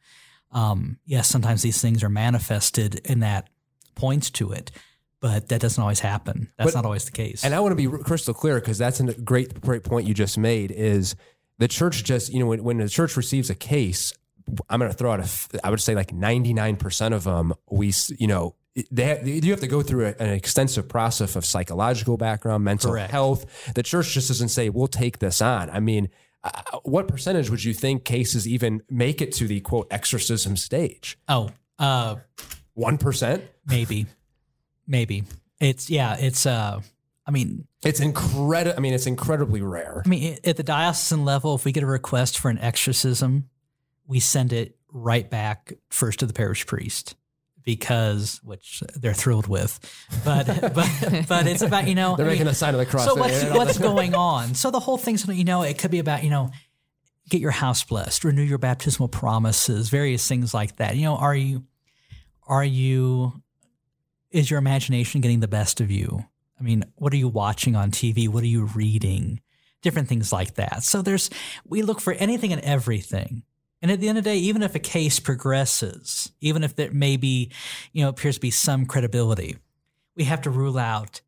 Um, 0.51 0.97
yes, 1.05 1.27
sometimes 1.27 1.61
these 1.61 1.81
things 1.81 2.03
are 2.03 2.09
manifested 2.09 3.01
and 3.05 3.21
that 3.23 3.49
points 3.93 4.29
to 4.31 4.51
it, 4.51 4.71
but 5.19 5.49
that 5.49 5.61
doesn't 5.61 5.81
always 5.81 5.99
happen. 5.99 6.51
That's 6.57 6.71
But- 6.71 6.77
not 6.77 6.85
always 6.85 7.05
the 7.05 7.11
case. 7.11 7.43
And 7.43 7.53
I 7.53 7.59
want 7.59 7.77
to 7.77 7.89
be 7.89 8.03
crystal 8.03 8.33
clear 8.33 8.55
because 8.55 8.77
that's 8.77 8.99
a 8.99 9.13
great, 9.13 9.61
great 9.61 9.83
point 9.83 10.07
you 10.07 10.13
just 10.13 10.37
made. 10.37 10.71
Is 10.71 11.15
the 11.59 11.67
church 11.67 12.03
just 12.03 12.33
you 12.33 12.39
know 12.39 12.47
when, 12.47 12.63
when 12.63 12.77
the 12.77 12.89
church 12.89 13.15
receives 13.15 13.49
a 13.49 13.55
case, 13.55 14.13
I'm 14.69 14.79
going 14.79 14.91
to 14.91 14.97
throw 14.97 15.11
out 15.11 15.19
a, 15.19 15.65
I 15.65 15.69
would 15.69 15.81
say 15.81 15.95
like 15.95 16.13
99 16.13 16.75
percent 16.77 17.13
of 17.13 17.23
them 17.23 17.53
we 17.69 17.93
you 18.17 18.27
know 18.27 18.55
they 18.91 19.03
have, 19.05 19.27
you 19.27 19.51
have 19.51 19.61
to 19.61 19.67
go 19.67 19.81
through 19.81 20.07
a, 20.07 20.15
an 20.19 20.29
extensive 20.31 20.87
process 20.89 21.35
of 21.35 21.45
psychological 21.45 22.17
background, 22.17 22.63
mental 22.63 22.91
Correct. 22.91 23.11
health. 23.11 23.73
The 23.73 23.83
church 23.83 24.13
just 24.13 24.27
doesn't 24.27 24.49
say 24.49 24.69
we'll 24.69 24.87
take 24.87 25.19
this 25.19 25.41
on. 25.41 25.69
I 25.69 25.79
mean. 25.79 26.09
Uh, 26.43 26.77
what 26.83 27.07
percentage 27.07 27.49
would 27.49 27.63
you 27.63 27.73
think 27.73 28.05
cases 28.05 28.47
even 28.47 28.79
make 28.87 29.19
it 29.19 29.31
to 29.33 29.47
the 29.47 29.59
quote 29.61 29.87
exorcism 29.89 30.55
stage? 30.55 31.17
oh, 31.27 31.49
uh, 31.79 32.17
One 32.75 32.99
percent. 32.99 33.43
maybe, 33.65 34.05
maybe 34.85 35.23
it's 35.59 35.89
yeah, 35.89 36.15
it's 36.19 36.45
uh, 36.45 36.81
I 37.25 37.31
mean, 37.31 37.67
It's 37.83 37.99
incredible. 37.99 38.77
I 38.77 38.79
mean, 38.79 38.93
it's 38.93 39.07
incredibly 39.07 39.61
rare. 39.61 40.03
I 40.05 40.07
mean, 40.07 40.37
at 40.43 40.57
the 40.57 40.63
diocesan 40.63 41.25
level, 41.25 41.55
if 41.55 41.65
we 41.65 41.71
get 41.71 41.81
a 41.81 41.87
request 41.87 42.37
for 42.37 42.49
an 42.49 42.59
exorcism, 42.59 43.49
we 44.05 44.19
send 44.19 44.53
it 44.53 44.77
right 44.91 45.27
back 45.27 45.73
first 45.89 46.19
to 46.19 46.27
the 46.27 46.33
parish 46.33 46.67
priest 46.67 47.15
because 47.65 48.39
which 48.43 48.81
they're 48.95 49.13
thrilled 49.13 49.47
with. 49.47 49.79
But 50.23 50.45
but 50.73 51.25
but 51.27 51.47
it's 51.47 51.61
about 51.61 51.87
you 51.87 51.95
know 51.95 52.15
They're 52.15 52.25
I 52.25 52.29
making 52.29 52.45
mean, 52.45 52.51
a 52.51 52.55
sign 52.55 52.73
of 52.73 52.79
the 52.79 52.85
cross. 52.85 53.05
so 53.05 53.15
what's 53.15 53.43
what's 53.51 53.77
going 53.77 54.15
on? 54.15 54.53
So 54.53 54.71
the 54.71 54.79
whole 54.79 54.97
thing's 54.97 55.27
you 55.27 55.43
know 55.43 55.63
it 55.63 55.77
could 55.77 55.91
be 55.91 55.99
about 55.99 56.23
you 56.23 56.29
know 56.29 56.51
get 57.29 57.41
your 57.41 57.51
house 57.51 57.83
blessed, 57.83 58.23
renew 58.23 58.43
your 58.43 58.59
baptismal 58.59 59.09
promises, 59.09 59.89
various 59.89 60.27
things 60.27 60.53
like 60.53 60.77
that. 60.77 60.95
You 60.95 61.05
know, 61.05 61.15
are 61.17 61.35
you 61.35 61.63
are 62.47 62.63
you 62.63 63.41
is 64.31 64.49
your 64.49 64.59
imagination 64.59 65.21
getting 65.21 65.39
the 65.39 65.47
best 65.47 65.81
of 65.81 65.89
you? 65.89 66.25
I 66.59 66.63
mean, 66.63 66.85
what 66.95 67.11
are 67.13 67.17
you 67.17 67.27
watching 67.27 67.75
on 67.75 67.91
TV? 67.91 68.29
What 68.29 68.43
are 68.43 68.47
you 68.47 68.65
reading? 68.65 69.41
Different 69.81 70.07
things 70.07 70.31
like 70.31 70.55
that. 70.55 70.83
So 70.83 71.01
there's 71.01 71.29
we 71.65 71.81
look 71.81 71.99
for 71.99 72.13
anything 72.13 72.53
and 72.53 72.61
everything. 72.61 73.43
And 73.85 73.91
at 73.91 73.99
the 73.99 74.09
end 74.09 74.17
of 74.17 74.23
the 74.23 74.31
day, 74.31 74.37
even 74.37 74.63
if 74.63 74.73
a 74.73 74.79
case 74.79 75.19
progresses, 75.19 76.31
even 76.41 76.63
if 76.63 76.75
there 76.75 76.89
may 76.89 77.17
be, 77.17 77.51
you 77.93 78.01
know, 78.01 78.09
appears 78.09 78.33
to 78.33 78.41
be 78.41 78.49
some 78.49 78.87
credibility, 78.87 79.57
we 80.15 80.23
have 80.23 80.41
to 80.41 80.49
rule 80.49 80.79
out 80.79 81.21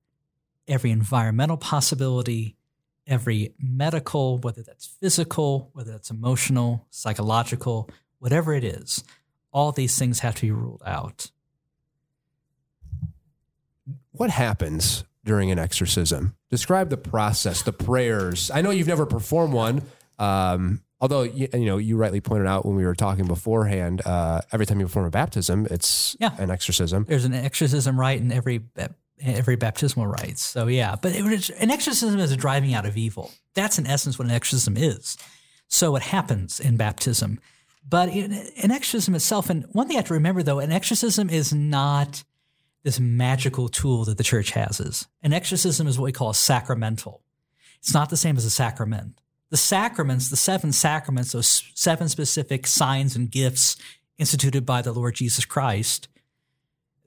every 0.68 0.90
environmental 0.90 1.58
possibility, 1.58 2.56
every 3.06 3.54
medical, 3.60 4.40
whether 4.40 4.64
that's 4.64 4.88
physical, 4.88 5.70
whether 5.74 5.92
that's 5.92 6.10
emotional, 6.10 6.88
psychological, 6.90 7.92
whatever 8.18 8.56
it 8.56 8.64
is, 8.64 9.04
all 9.52 9.72
these 9.72 9.96
things 10.00 10.22
have 10.22 10.34
to 10.34 10.42
be 10.42 10.52
ruled 10.52 10.82
out. 10.84 11.30
what 14.10 14.32
happens 14.32 15.04
during 15.24 15.52
an 15.52 15.60
exorcism? 15.60 16.36
Describe 16.50 16.90
the 16.90 16.98
process, 16.98 17.62
the 17.62 17.72
prayers. 17.72 18.50
I 18.50 18.62
know 18.62 18.72
you've 18.72 18.88
never 18.88 19.06
performed 19.06 19.54
one. 19.54 19.84
Um, 20.18 20.82
although 21.00 21.24
you, 21.24 21.48
you 21.54 21.66
know 21.66 21.78
you 21.78 21.98
rightly 21.98 22.22
pointed 22.22 22.48
out 22.48 22.66
when 22.66 22.76
we 22.76 22.86
were 22.86 22.96
talking 22.96 23.26
beforehand, 23.26 24.02
uh, 24.06 24.42
every 24.52 24.66
time 24.66 24.80
you 24.80 24.86
perform 24.86 25.06
a 25.06 25.10
baptism, 25.12 25.68
it's 25.70 26.16
Yeah. 26.20 26.36
an 26.38 26.50
exorcism. 26.52 27.06
There's 27.08 27.26
an 27.26 27.34
exorcism 27.34 28.00
rite 28.00 28.20
in 28.22 28.32
every 28.32 28.62
every 29.20 29.56
baptismal 29.56 30.06
rite. 30.08 30.38
So 30.38 30.68
yeah, 30.68 30.96
but 31.02 31.14
it, 31.16 31.50
an 31.60 31.72
exorcism 31.72 32.20
is 32.20 32.32
a 32.32 32.38
driving 32.38 32.74
out 32.76 32.86
of 32.86 32.98
evil. 32.98 33.32
That's 33.56 33.80
in 33.80 33.88
essence 33.88 34.20
what 34.20 34.26
an 34.28 34.34
exorcism 34.34 34.78
is. 34.78 35.18
So 35.68 35.96
it 35.96 36.04
happens 36.04 36.60
in 36.60 36.78
baptism, 36.78 37.40
but 37.88 38.10
in, 38.10 38.32
an 38.62 38.72
exorcism 38.72 39.16
itself. 39.16 39.50
And 39.50 39.66
one 39.72 39.88
thing 39.88 39.98
I 39.98 40.00
have 40.00 40.08
to 40.08 40.14
remember 40.14 40.44
though, 40.44 40.60
an 40.60 40.72
exorcism 40.72 41.30
is 41.30 41.52
not 41.54 42.24
this 42.84 43.00
magical 43.00 43.68
tool 43.68 44.06
that 44.06 44.18
the 44.18 44.24
church 44.24 44.52
has. 44.52 44.80
Is 44.80 45.08
an 45.24 45.34
exorcism 45.34 45.88
is 45.88 45.98
what 45.98 46.06
we 46.06 46.12
call 46.12 46.30
a 46.30 46.36
sacramental. 46.36 47.24
It's 47.80 47.94
not 47.94 48.10
the 48.10 48.18
same 48.18 48.38
as 48.38 48.46
a 48.46 48.50
sacrament. 48.52 49.20
The 49.50 49.58
sacraments, 49.58 50.30
the 50.30 50.36
seven 50.36 50.74
sacraments, 50.74 51.32
those 51.32 51.64
seven 51.74 52.10
specific 52.10 52.68
signs 52.68 53.16
and 53.16 53.32
gifts 53.32 53.78
instituted 54.18 54.66
by 54.66 54.82
the 54.82 54.92
Lord 54.92 55.16
Jesus 55.16 55.46
Christ, 55.46 56.08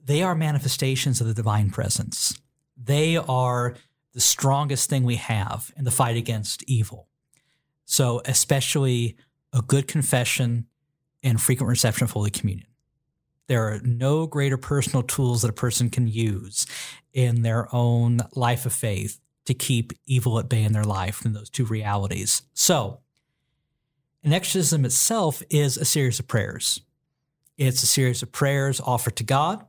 they 0.03 0.23
are 0.23 0.33
manifestations 0.33 1.21
of 1.21 1.27
the 1.27 1.33
divine 1.33 1.69
presence. 1.69 2.39
They 2.75 3.17
are 3.17 3.75
the 4.13 4.21
strongest 4.21 4.89
thing 4.89 5.03
we 5.03 5.17
have 5.17 5.71
in 5.77 5.83
the 5.83 5.91
fight 5.91 6.17
against 6.17 6.63
evil. 6.63 7.07
So, 7.85 8.21
especially 8.25 9.15
a 9.53 9.61
good 9.61 9.87
confession 9.87 10.67
and 11.23 11.39
frequent 11.39 11.69
reception 11.69 12.05
of 12.05 12.11
Holy 12.11 12.31
Communion. 12.31 12.67
There 13.47 13.67
are 13.67 13.79
no 13.83 14.27
greater 14.27 14.57
personal 14.57 15.03
tools 15.03 15.41
that 15.41 15.49
a 15.49 15.53
person 15.53 15.89
can 15.89 16.07
use 16.07 16.65
in 17.13 17.41
their 17.41 17.67
own 17.75 18.21
life 18.33 18.65
of 18.65 18.73
faith 18.73 19.19
to 19.45 19.53
keep 19.53 19.93
evil 20.05 20.39
at 20.39 20.49
bay 20.49 20.63
in 20.63 20.73
their 20.73 20.83
life 20.83 21.21
than 21.21 21.33
those 21.33 21.49
two 21.49 21.65
realities. 21.65 22.43
So, 22.53 22.99
an 24.23 24.33
exorcism 24.33 24.85
itself 24.85 25.41
is 25.49 25.77
a 25.77 25.85
series 25.85 26.19
of 26.19 26.27
prayers. 26.27 26.81
It's 27.57 27.81
a 27.81 27.87
series 27.87 28.21
of 28.21 28.31
prayers 28.31 28.79
offered 28.79 29.15
to 29.17 29.23
God, 29.23 29.65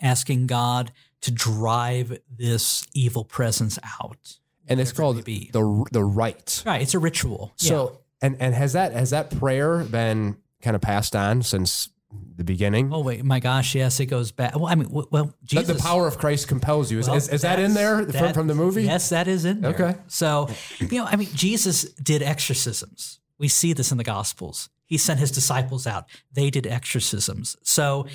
asking 0.00 0.46
God 0.46 0.92
to 1.22 1.30
drive 1.30 2.18
this 2.30 2.86
evil 2.94 3.24
presence 3.24 3.78
out. 4.00 4.38
and 4.68 4.80
it's 4.80 4.90
it 4.90 4.96
called 4.96 5.24
be. 5.24 5.50
the 5.52 5.84
the 5.92 6.04
rite. 6.04 6.62
Right, 6.66 6.82
it's 6.82 6.94
a 6.94 6.98
ritual. 6.98 7.52
So 7.56 8.00
and 8.20 8.36
and 8.40 8.54
has 8.54 8.74
that 8.74 8.92
has 8.92 9.10
that 9.10 9.36
prayer 9.38 9.82
been 9.84 10.36
kind 10.62 10.74
of 10.76 10.82
passed 10.82 11.16
on 11.16 11.42
since 11.42 11.88
the 12.36 12.44
beginning? 12.44 12.92
Oh 12.92 13.00
wait, 13.00 13.24
my 13.24 13.40
gosh, 13.40 13.74
yes, 13.74 14.00
it 14.00 14.06
goes 14.06 14.32
back. 14.32 14.54
Well, 14.56 14.66
I 14.66 14.74
mean, 14.74 14.88
well, 14.90 15.34
Jesus. 15.44 15.66
the 15.76 15.82
power 15.82 16.06
of 16.06 16.18
Christ 16.18 16.48
compels 16.48 16.90
you. 16.90 16.98
Is, 16.98 17.06
Well, 17.08 17.16
is, 17.16 17.28
is 17.28 17.42
that 17.42 17.58
in 17.58 17.74
there 17.74 18.04
that's- 18.04 18.12
from, 18.16 18.26
that- 18.26 18.34
from 18.34 18.46
the 18.46 18.54
movie? 18.54 18.84
Yes, 18.84 19.08
that 19.10 19.28
is 19.28 19.44
in 19.44 19.60
there. 19.60 19.74
Okay. 19.74 19.96
So, 20.06 20.48
you 20.80 20.98
know, 20.98 21.04
I 21.04 21.16
mean, 21.16 21.28
Jesus 21.34 21.84
did 21.94 22.22
exorcisms. 22.22 23.20
We 23.38 23.48
see 23.48 23.72
this 23.72 23.92
in 23.92 23.98
the 23.98 24.04
Gospels. 24.04 24.68
He 24.86 24.96
sent 24.96 25.20
his 25.20 25.30
disciples 25.30 25.86
out. 25.86 26.06
They 26.32 26.48
did 26.50 26.66
exorcisms. 26.66 27.56
So, 27.62 28.06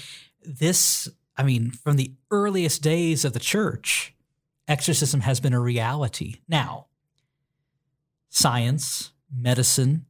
this, 0.43 1.07
I 1.38 1.43
mean, 1.43 1.71
from 1.71 1.95
the 1.97 2.13
earliest 2.31 2.81
days 2.81 3.23
of 3.23 3.33
the 3.33 3.39
church, 3.39 4.15
exorcism 4.67 5.21
has 5.21 5.39
been 5.39 5.53
a 5.53 5.59
reality. 5.59 6.38
Now, 6.47 6.88
science, 8.29 9.12
medicine 9.33 10.05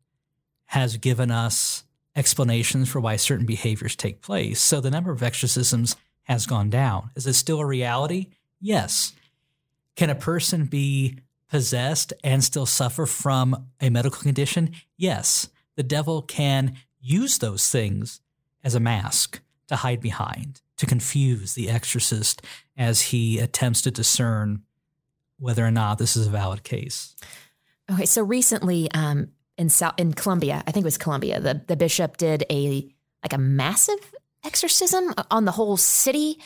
has 0.68 0.98
given 0.98 1.32
us 1.32 1.84
explanations 2.16 2.90
for 2.90 3.00
why 3.00 3.16
certain 3.16 3.46
behaviors 3.46 3.96
take 3.96 4.22
place. 4.22 4.62
So 4.62 4.82
the 4.82 4.92
number 4.92 5.12
of 5.12 5.24
exorcisms 5.24 5.96
has 6.24 6.46
gone 6.46 6.70
down. 6.70 7.10
Is 7.16 7.28
it 7.28 7.34
still 7.34 7.60
a 7.60 7.66
reality? 7.66 8.28
Yes. 8.62 9.14
Can 9.96 10.10
a 10.10 10.16
person 10.16 10.66
be 10.66 11.20
possessed 11.50 12.14
and 12.24 12.44
still 12.44 12.66
suffer 12.66 13.06
from 13.06 13.68
a 13.82 13.90
medical 13.90 14.22
condition? 14.22 14.74
Yes. 14.98 15.50
The 15.76 15.84
devil 15.84 16.22
can 16.22 16.78
use 17.02 17.40
those 17.40 17.70
things 17.70 18.22
as 18.64 18.76
a 18.76 18.80
mask 18.80 19.42
to 19.68 19.76
hide 19.78 20.00
behind, 20.00 20.62
to 20.78 20.86
confuse 20.86 21.54
the 21.54 21.70
exorcist 21.70 22.42
as 22.78 23.02
he 23.02 23.40
attempts 23.40 23.82
to 23.82 23.92
discern 23.92 24.64
whether 25.40 25.66
or 25.66 25.72
not 25.72 25.98
this 25.98 26.16
is 26.16 26.28
a 26.28 26.32
valid 26.32 26.64
case. 26.64 27.16
Okay, 27.92 28.06
so 28.06 28.24
recently 28.24 28.90
um, 28.92 29.30
in 29.58 29.70
South 29.70 29.94
in 29.98 30.14
Colombia, 30.14 30.64
I 30.68 30.72
think 30.72 30.84
it 30.84 30.86
was 30.86 30.98
Colombia, 30.98 31.40
the 31.40 31.62
the 31.68 31.76
bishop 31.76 32.18
did 32.18 32.44
a 32.50 32.90
like 33.24 33.34
a 33.34 33.38
massive 33.38 34.00
exorcism 34.44 35.14
on 35.32 35.46
the 35.46 35.52
whole 35.52 35.78
city. 35.78 36.40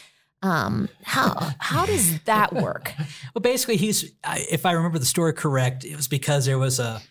Um, 0.44 0.88
how 1.04 1.52
how 1.60 1.86
does 1.86 2.20
that 2.24 2.54
work? 2.54 2.94
Well, 3.34 3.42
basically, 3.42 3.78
he's 3.78 4.12
if 4.50 4.66
I 4.66 4.72
remember 4.72 5.00
the 5.00 5.06
story 5.06 5.34
correct, 5.34 5.86
it 5.86 5.96
was 5.96 6.08
because 6.08 6.46
there 6.46 6.58
was 6.60 6.80
a 6.80 7.02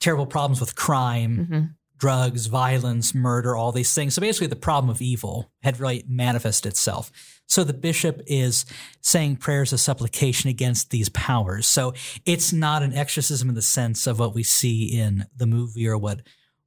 terrible 0.00 0.26
problems 0.26 0.60
with 0.60 0.74
crime, 0.74 1.46
Mhm. 1.50 1.74
Drugs, 1.98 2.46
violence, 2.46 3.14
murder, 3.14 3.56
all 3.56 3.72
these 3.72 3.94
things. 3.94 4.14
So 4.14 4.20
basically, 4.20 4.48
the 4.48 4.56
problem 4.56 4.90
of 4.90 5.00
evil 5.00 5.50
had 5.62 5.80
really 5.80 6.04
manifested 6.08 6.70
itself. 6.70 7.10
So 7.46 7.64
the 7.64 7.72
bishop 7.72 8.20
is 8.26 8.64
saying 9.00 9.36
prayers 9.36 9.72
of 9.72 9.80
supplication 9.80 10.50
against 10.50 10.90
these 10.90 11.08
powers. 11.10 11.66
So 11.66 11.94
it's 12.24 12.52
not 12.52 12.82
an 12.82 12.92
exorcism 12.92 13.48
in 13.48 13.54
the 13.54 13.62
sense 13.62 14.06
of 14.06 14.18
what 14.18 14.34
we 14.34 14.42
see 14.42 14.98
in 14.98 15.26
the 15.36 15.46
movie 15.46 15.86
or 15.86 15.96
what 15.96 16.22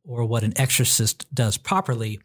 or 0.06 0.26
what 0.26 0.44
an 0.44 0.54
exorcist 0.58 1.26
does 1.34 1.58
properly. 1.58 2.20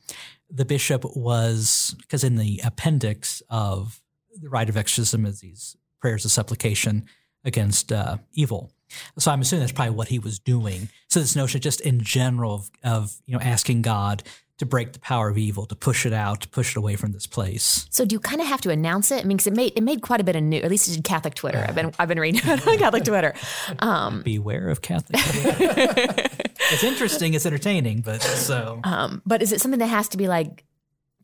The 0.48 0.64
bishop 0.64 1.04
was 1.16 1.94
because 2.00 2.24
in 2.24 2.36
the 2.36 2.60
appendix 2.64 3.42
of 3.50 4.00
the 4.40 4.48
rite 4.48 4.68
of 4.68 4.76
exorcism 4.76 5.26
is 5.26 5.40
these 5.40 5.76
prayers 6.00 6.24
of 6.24 6.30
supplication 6.30 7.06
against 7.44 7.92
uh, 7.92 8.18
evil. 8.32 8.72
So 9.18 9.30
I'm 9.30 9.40
assuming 9.40 9.60
that's 9.60 9.72
probably 9.72 9.94
what 9.94 10.08
he 10.08 10.18
was 10.18 10.38
doing. 10.38 10.88
So 11.08 11.20
this 11.20 11.36
notion, 11.36 11.60
just 11.60 11.80
in 11.80 12.00
general, 12.00 12.54
of, 12.54 12.70
of 12.82 13.14
you 13.26 13.34
know 13.34 13.40
asking 13.40 13.82
God 13.82 14.22
to 14.58 14.66
break 14.66 14.92
the 14.92 15.00
power 15.00 15.28
of 15.28 15.36
evil, 15.36 15.66
to 15.66 15.74
push 15.74 16.06
it 16.06 16.12
out, 16.12 16.40
to 16.42 16.48
push 16.48 16.76
it 16.76 16.78
away 16.78 16.94
from 16.94 17.10
this 17.10 17.26
place. 17.26 17.86
So 17.90 18.04
do 18.04 18.14
you 18.14 18.20
kind 18.20 18.40
of 18.40 18.46
have 18.46 18.60
to 18.60 18.70
announce 18.70 19.10
it? 19.10 19.24
I 19.24 19.24
mean, 19.24 19.36
because 19.36 19.48
it 19.48 19.54
made 19.54 19.72
it 19.74 19.82
made 19.82 20.00
quite 20.02 20.20
a 20.20 20.24
bit 20.24 20.36
of 20.36 20.42
news. 20.42 20.62
At 20.62 20.70
least 20.70 20.88
it 20.88 20.94
did 20.94 21.04
Catholic 21.04 21.34
Twitter. 21.34 21.64
I've 21.66 21.74
been 21.74 21.92
I've 21.98 22.08
been 22.08 22.20
reading 22.20 22.40
it 22.44 22.66
on 22.66 22.78
Catholic 22.78 23.04
Twitter. 23.04 23.34
Um, 23.80 24.22
Beware 24.22 24.68
of 24.68 24.80
Catholic. 24.80 25.20
it's 25.24 26.84
interesting. 26.84 27.34
It's 27.34 27.46
entertaining, 27.46 28.02
but 28.02 28.22
so 28.22 28.80
um, 28.84 29.22
but 29.26 29.42
is 29.42 29.52
it 29.52 29.60
something 29.60 29.80
that 29.80 29.86
has 29.86 30.08
to 30.10 30.16
be 30.16 30.28
like 30.28 30.64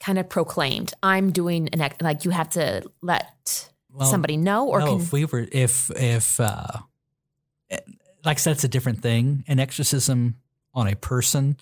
kind 0.00 0.18
of 0.18 0.28
proclaimed? 0.28 0.92
I'm 1.02 1.30
doing 1.30 1.68
an 1.72 1.80
ex- 1.80 2.00
like 2.00 2.24
you 2.24 2.32
have 2.32 2.50
to 2.50 2.82
let 3.00 3.70
Well, 3.92 4.10
somebody 4.10 4.36
know, 4.36 4.68
or 4.68 4.80
no, 4.80 4.86
can 4.86 5.00
if 5.00 5.12
we 5.12 5.24
were, 5.24 5.46
if 5.52 5.90
if 5.94 6.40
uh, 6.40 6.66
like 8.24 8.36
I 8.36 8.40
said, 8.40 8.52
it's 8.52 8.64
a 8.64 8.68
different 8.68 9.02
thing. 9.02 9.44
An 9.48 9.58
exorcism 9.58 10.36
on 10.74 10.86
a 10.86 10.96
person 10.96 11.56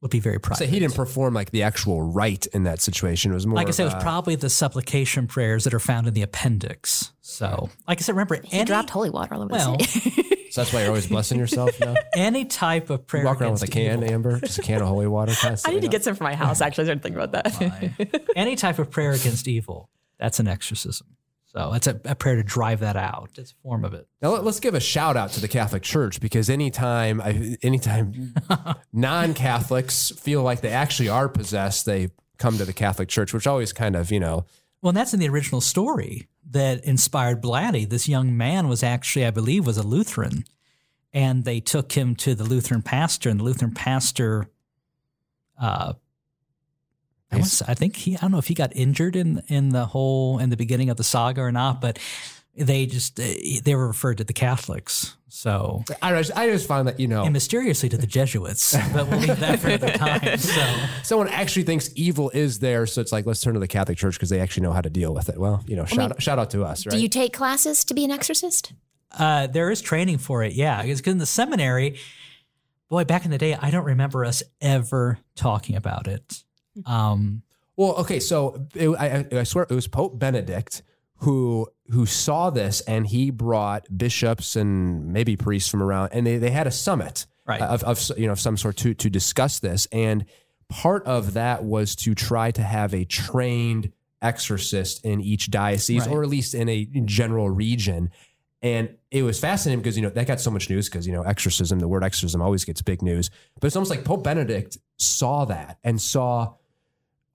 would 0.00 0.10
be 0.10 0.20
very 0.20 0.38
private. 0.38 0.64
So 0.64 0.66
he 0.66 0.78
didn't 0.78 0.94
perform 0.94 1.34
like 1.34 1.50
the 1.50 1.62
actual 1.62 2.02
rite 2.02 2.46
in 2.46 2.64
that 2.64 2.80
situation. 2.80 3.32
It 3.32 3.34
was 3.34 3.46
more 3.46 3.56
like 3.56 3.68
I 3.68 3.72
said, 3.72 3.84
it 3.84 3.94
was 3.94 4.02
probably 4.02 4.34
the 4.34 4.50
supplication 4.50 5.26
prayers 5.26 5.64
that 5.64 5.74
are 5.74 5.80
found 5.80 6.06
in 6.06 6.14
the 6.14 6.22
appendix. 6.22 7.12
So, 7.20 7.68
like 7.86 7.98
I 7.98 8.02
said, 8.02 8.12
remember 8.12 8.40
he 8.42 8.58
any, 8.58 8.64
dropped 8.64 8.90
holy 8.90 9.10
water 9.10 9.34
all 9.34 9.42
over 9.42 9.52
well, 9.52 9.76
the 9.76 9.84
city? 9.84 10.26
So 10.50 10.62
that's 10.62 10.72
why 10.72 10.80
you're 10.80 10.88
always 10.88 11.06
blessing 11.06 11.38
yourself. 11.38 11.78
No, 11.78 11.94
any 12.16 12.44
type 12.44 12.90
of 12.90 13.06
prayer. 13.06 13.22
you 13.22 13.28
walk 13.28 13.40
around 13.40 13.52
with 13.52 13.62
a 13.62 13.68
can, 13.68 14.02
evil. 14.02 14.12
Amber, 14.12 14.40
just 14.40 14.58
a 14.58 14.62
can 14.62 14.82
of 14.82 14.88
holy 14.88 15.06
water. 15.06 15.32
I 15.64 15.70
need 15.70 15.82
to 15.82 15.88
get 15.88 16.02
some 16.02 16.16
for 16.16 16.24
my 16.24 16.34
house. 16.34 16.60
Actually, 16.60 16.82
I 16.82 16.86
started 16.86 17.02
thinking 17.04 17.22
about 17.22 17.44
that. 17.44 18.26
Any 18.34 18.56
type 18.56 18.80
of 18.80 18.90
prayer 18.90 19.12
against 19.12 19.46
evil. 19.46 19.90
That's 20.18 20.40
an 20.40 20.48
exorcism. 20.48 21.06
So 21.52 21.70
that's 21.72 21.86
a, 21.88 22.00
a 22.04 22.14
prayer 22.14 22.36
to 22.36 22.44
drive 22.44 22.78
that 22.80 22.96
out. 22.96 23.30
It's 23.36 23.50
a 23.50 23.54
form 23.56 23.84
of 23.84 23.92
it. 23.92 24.06
Now 24.22 24.30
let- 24.30 24.44
let's 24.44 24.60
give 24.60 24.74
a 24.74 24.80
shout 24.80 25.16
out 25.16 25.30
to 25.32 25.40
the 25.40 25.48
Catholic 25.48 25.82
Church 25.82 26.20
because 26.20 26.48
anytime, 26.48 27.20
I, 27.20 27.56
anytime 27.62 28.34
non-Catholics 28.92 30.10
feel 30.10 30.42
like 30.42 30.60
they 30.60 30.70
actually 30.70 31.08
are 31.08 31.28
possessed, 31.28 31.86
they 31.86 32.10
come 32.38 32.56
to 32.58 32.64
the 32.64 32.72
Catholic 32.72 33.08
Church, 33.08 33.34
which 33.34 33.46
always 33.46 33.72
kind 33.72 33.96
of 33.96 34.10
you 34.12 34.20
know 34.20 34.44
Well, 34.80 34.90
and 34.90 34.96
that's 34.96 35.12
in 35.12 35.20
the 35.20 35.28
original 35.28 35.60
story 35.60 36.28
that 36.50 36.84
inspired 36.84 37.42
Blatty. 37.42 37.88
This 37.88 38.08
young 38.08 38.36
man 38.36 38.68
was 38.68 38.82
actually, 38.82 39.26
I 39.26 39.30
believe, 39.30 39.66
was 39.66 39.76
a 39.76 39.82
Lutheran, 39.86 40.44
and 41.12 41.44
they 41.44 41.60
took 41.60 41.92
him 41.92 42.14
to 42.16 42.34
the 42.34 42.44
Lutheran 42.44 42.82
pastor, 42.82 43.28
and 43.28 43.40
the 43.40 43.44
Lutheran 43.44 43.74
pastor, 43.74 44.46
uh, 45.60 45.94
I, 47.32 47.36
wanna 47.36 47.50
I 47.68 47.74
think 47.74 47.96
he, 47.96 48.16
I 48.16 48.20
don't 48.20 48.32
know 48.32 48.38
if 48.38 48.46
he 48.46 48.54
got 48.54 48.74
injured 48.74 49.16
in 49.16 49.42
in 49.48 49.70
the 49.70 49.86
whole 49.86 50.38
in 50.38 50.50
the 50.50 50.56
beginning 50.56 50.90
of 50.90 50.96
the 50.96 51.04
saga 51.04 51.40
or 51.40 51.52
not, 51.52 51.80
but 51.80 51.98
they 52.56 52.86
just 52.86 53.16
they 53.16 53.74
were 53.74 53.86
referred 53.86 54.18
to 54.18 54.24
the 54.24 54.32
Catholics. 54.32 55.16
So 55.28 55.84
I 56.02 56.10
just, 56.20 56.36
I 56.36 56.50
just 56.50 56.66
find 56.66 56.88
that 56.88 56.98
you 56.98 57.06
know 57.06 57.22
and 57.22 57.32
mysteriously 57.32 57.88
to 57.90 57.96
the 57.96 58.06
Jesuits, 58.06 58.76
but 58.92 59.08
we'll 59.08 59.20
leave 59.20 59.38
that 59.38 59.60
for 59.60 59.68
another 59.68 59.92
time. 59.92 60.20
So 60.38 60.76
someone 61.04 61.28
actually 61.28 61.62
thinks 61.62 61.90
evil 61.94 62.30
is 62.30 62.58
there, 62.58 62.84
so 62.86 63.00
it's 63.00 63.12
like 63.12 63.26
let's 63.26 63.40
turn 63.40 63.54
to 63.54 63.60
the 63.60 63.68
Catholic 63.68 63.96
Church 63.96 64.14
because 64.14 64.28
they 64.30 64.40
actually 64.40 64.64
know 64.64 64.72
how 64.72 64.80
to 64.80 64.90
deal 64.90 65.14
with 65.14 65.28
it. 65.28 65.38
Well, 65.38 65.62
you 65.66 65.76
know, 65.76 65.84
shout 65.84 66.10
out, 66.10 66.22
shout 66.22 66.38
out 66.38 66.50
to 66.50 66.64
us, 66.64 66.84
right? 66.84 66.92
Do 66.92 67.00
you 67.00 67.08
take 67.08 67.32
classes 67.32 67.84
to 67.84 67.94
be 67.94 68.04
an 68.04 68.10
exorcist? 68.10 68.72
Uh, 69.16 69.46
there 69.46 69.70
is 69.70 69.80
training 69.80 70.18
for 70.18 70.42
it, 70.42 70.52
yeah. 70.52 70.82
Because 70.82 71.00
in 71.00 71.18
the 71.18 71.26
seminary, 71.26 71.98
boy, 72.88 73.04
back 73.04 73.24
in 73.24 73.30
the 73.30 73.38
day, 73.38 73.54
I 73.54 73.70
don't 73.70 73.84
remember 73.84 74.24
us 74.24 74.42
ever 74.60 75.18
talking 75.36 75.76
about 75.76 76.06
it. 76.08 76.42
Um, 76.86 77.42
Well, 77.76 77.94
okay, 77.96 78.20
so 78.20 78.66
it, 78.74 78.88
I, 78.90 79.26
I 79.40 79.42
swear 79.44 79.66
it 79.68 79.74
was 79.74 79.86
Pope 79.88 80.18
Benedict 80.18 80.82
who 81.18 81.68
who 81.90 82.06
saw 82.06 82.50
this, 82.50 82.80
and 82.82 83.06
he 83.06 83.30
brought 83.30 83.86
bishops 83.96 84.56
and 84.56 85.12
maybe 85.12 85.36
priests 85.36 85.68
from 85.68 85.82
around, 85.82 86.10
and 86.12 86.26
they, 86.26 86.38
they 86.38 86.50
had 86.50 86.66
a 86.66 86.70
summit 86.70 87.26
Right. 87.46 87.60
of, 87.60 87.82
of 87.82 88.00
you 88.16 88.26
know 88.26 88.32
of 88.32 88.40
some 88.40 88.56
sort 88.56 88.76
to 88.78 88.94
to 88.94 89.10
discuss 89.10 89.58
this, 89.58 89.86
and 89.92 90.24
part 90.68 91.04
of 91.06 91.32
that 91.34 91.64
was 91.64 91.96
to 91.96 92.14
try 92.14 92.50
to 92.52 92.62
have 92.62 92.94
a 92.94 93.04
trained 93.04 93.92
exorcist 94.22 95.04
in 95.04 95.20
each 95.20 95.50
diocese, 95.50 96.06
Right. 96.06 96.14
or 96.14 96.22
at 96.22 96.28
least 96.28 96.54
in 96.54 96.68
a 96.68 96.84
general 96.84 97.50
region. 97.50 98.10
And 98.62 98.90
it 99.10 99.22
was 99.22 99.40
fascinating 99.40 99.80
because, 99.80 99.96
you 99.96 100.02
know, 100.02 100.10
that 100.10 100.26
got 100.26 100.38
so 100.38 100.50
much 100.50 100.68
news 100.68 100.86
because, 100.88 101.06
you 101.06 101.12
know, 101.14 101.22
exorcism, 101.22 101.78
the 101.80 101.88
word 101.88 102.04
exorcism 102.04 102.42
always 102.42 102.64
gets 102.66 102.82
big 102.82 103.00
news. 103.00 103.30
But 103.58 103.68
it's 103.68 103.76
almost 103.76 103.90
like 103.90 104.04
Pope 104.04 104.22
Benedict 104.22 104.76
saw 104.98 105.46
that 105.46 105.78
and 105.82 105.98
saw 106.00 106.54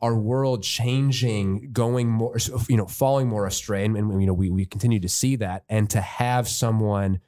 our 0.01 0.15
world 0.15 0.63
changing, 0.63 1.69
going 1.71 2.09
more, 2.09 2.37
you 2.67 2.77
know, 2.77 2.85
falling 2.85 3.27
more 3.27 3.45
astray. 3.45 3.85
And, 3.85 3.95
you 4.21 4.27
know, 4.27 4.33
we, 4.33 4.49
we 4.49 4.65
continue 4.65 4.99
to 4.99 5.09
see 5.09 5.35
that. 5.37 5.63
And 5.69 5.89
to 5.91 6.01
have 6.01 6.47
someone 6.47 7.19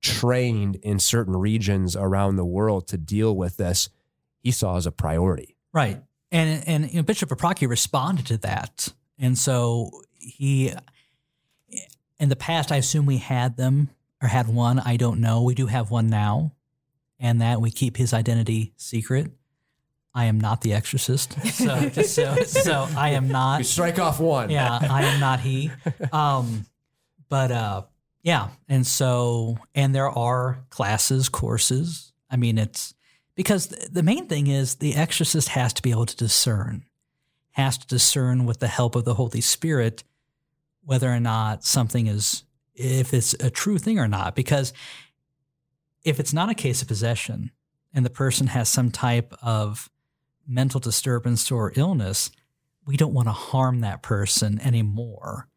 trained 0.00 0.76
in 0.76 0.98
certain 0.98 1.36
regions 1.36 1.96
around 1.96 2.36
the 2.36 2.44
world 2.44 2.88
to 2.88 2.98
deal 2.98 3.36
with 3.36 3.56
this, 3.56 3.88
he 4.40 4.50
saw 4.50 4.76
as 4.76 4.86
a 4.86 4.92
priority. 4.92 5.56
right. 5.72 6.02
And, 6.32 6.64
and 6.66 6.90
you 6.90 6.96
know, 6.96 7.02
Bishop 7.02 7.28
Paprocki 7.28 7.68
responded 7.68 8.26
to 8.26 8.36
that. 8.38 8.92
And 9.18 9.38
so 9.38 9.90
he, 10.18 10.72
in 12.18 12.28
the 12.28 12.36
past, 12.36 12.72
I 12.72 12.76
assume 12.76 13.06
we 13.06 13.18
had 13.18 13.56
them 13.56 13.90
or 14.20 14.28
had 14.28 14.48
one. 14.48 14.80
I 14.80 14.96
don't 14.96 15.20
know. 15.20 15.42
We 15.42 15.54
do 15.54 15.66
have 15.66 15.90
one 15.92 16.08
now, 16.08 16.52
and 17.20 17.40
that 17.40 17.60
we 17.60 17.70
keep 17.70 17.96
his 17.96 18.12
identity 18.12 18.72
secret. 18.76 19.30
I 20.14 20.26
am 20.26 20.38
not 20.38 20.60
the 20.60 20.74
exorcist. 20.74 21.32
So, 21.54 21.88
just 21.88 22.14
so, 22.14 22.36
so 22.44 22.88
I 22.96 23.10
am 23.10 23.28
not. 23.28 23.58
We 23.58 23.64
strike 23.64 23.98
off 23.98 24.20
one. 24.20 24.48
yeah, 24.50 24.78
I 24.80 25.04
am 25.04 25.20
not 25.20 25.40
he. 25.40 25.70
Um, 26.12 26.66
but 27.28 27.50
uh, 27.50 27.82
yeah, 28.22 28.48
and 28.68 28.86
so 28.86 29.58
and 29.74 29.94
there 29.94 30.08
are 30.08 30.58
classes, 30.70 31.28
courses. 31.28 32.12
I 32.30 32.36
mean, 32.36 32.58
it's 32.58 32.94
because 33.34 33.68
the 33.68 34.02
main 34.02 34.26
thing 34.26 34.46
is 34.46 34.76
the 34.76 34.94
exorcist 34.94 35.48
has 35.48 35.72
to 35.74 35.82
be 35.82 35.90
able 35.90 36.06
to 36.06 36.16
discern, 36.16 36.84
has 37.52 37.76
to 37.78 37.86
discern 37.86 38.46
with 38.46 38.60
the 38.60 38.68
help 38.68 38.94
of 38.94 39.04
the 39.04 39.14
Holy 39.14 39.40
Spirit 39.40 40.04
whether 40.84 41.10
or 41.10 41.20
not 41.20 41.64
something 41.64 42.06
is 42.06 42.44
if 42.74 43.14
it's 43.14 43.34
a 43.34 43.50
true 43.50 43.78
thing 43.78 43.98
or 43.98 44.06
not. 44.08 44.36
Because 44.36 44.72
if 46.04 46.20
it's 46.20 46.32
not 46.32 46.50
a 46.50 46.54
case 46.54 46.82
of 46.82 46.88
possession 46.88 47.50
and 47.92 48.04
the 48.04 48.10
person 48.10 48.48
has 48.48 48.68
some 48.68 48.90
type 48.90 49.34
of 49.42 49.88
mental 50.46 50.80
disturbance 50.80 51.50
or 51.50 51.72
illness, 51.76 52.30
we 52.86 52.96
don't 52.96 53.14
want 53.14 53.28
to 53.28 53.32
harm 53.32 53.80
that 53.80 54.02
person 54.02 54.60
anymore 54.60 55.48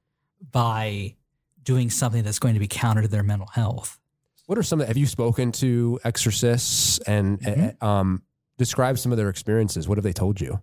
by 0.52 1.16
doing 1.64 1.90
something 1.90 2.24
that's 2.24 2.40
going 2.40 2.54
to 2.54 2.60
be 2.60 2.68
counter 2.68 3.02
to 3.02 3.08
their 3.08 3.24
mental 3.24 3.48
health. 3.48 4.00
What 4.46 4.58
are 4.58 4.64
some? 4.64 4.80
Have 4.80 4.96
you 4.96 5.06
spoken 5.08 5.52
to 5.54 6.00
exorcists 6.06 7.00
and 7.00 7.40
Mhm. 7.42 7.76
uh, 7.82 7.86
um, 7.86 8.24
describe 8.58 8.98
some 8.98 9.12
of 9.12 9.18
their 9.18 9.30
experiences? 9.30 9.88
What 9.90 9.98
have 9.98 10.06
they 10.06 10.14
told 10.14 10.40
you? 10.40 10.62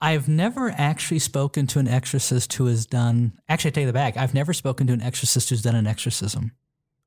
I've 0.00 0.28
never 0.28 0.70
actually 0.76 1.18
spoken 1.18 1.66
to 1.68 1.78
an 1.78 1.88
exorcist 1.88 2.52
who 2.54 2.66
has 2.66 2.86
done. 2.86 3.32
Actually, 3.48 3.70
I 3.70 3.72
take 3.72 3.86
that 3.86 3.92
back. 3.92 4.16
I've 4.16 4.34
never 4.34 4.52
spoken 4.52 4.86
to 4.88 4.92
an 4.92 5.00
exorcist 5.02 5.50
who's 5.50 5.62
done 5.62 5.74
an 5.76 5.86
exorcism. 5.86 6.52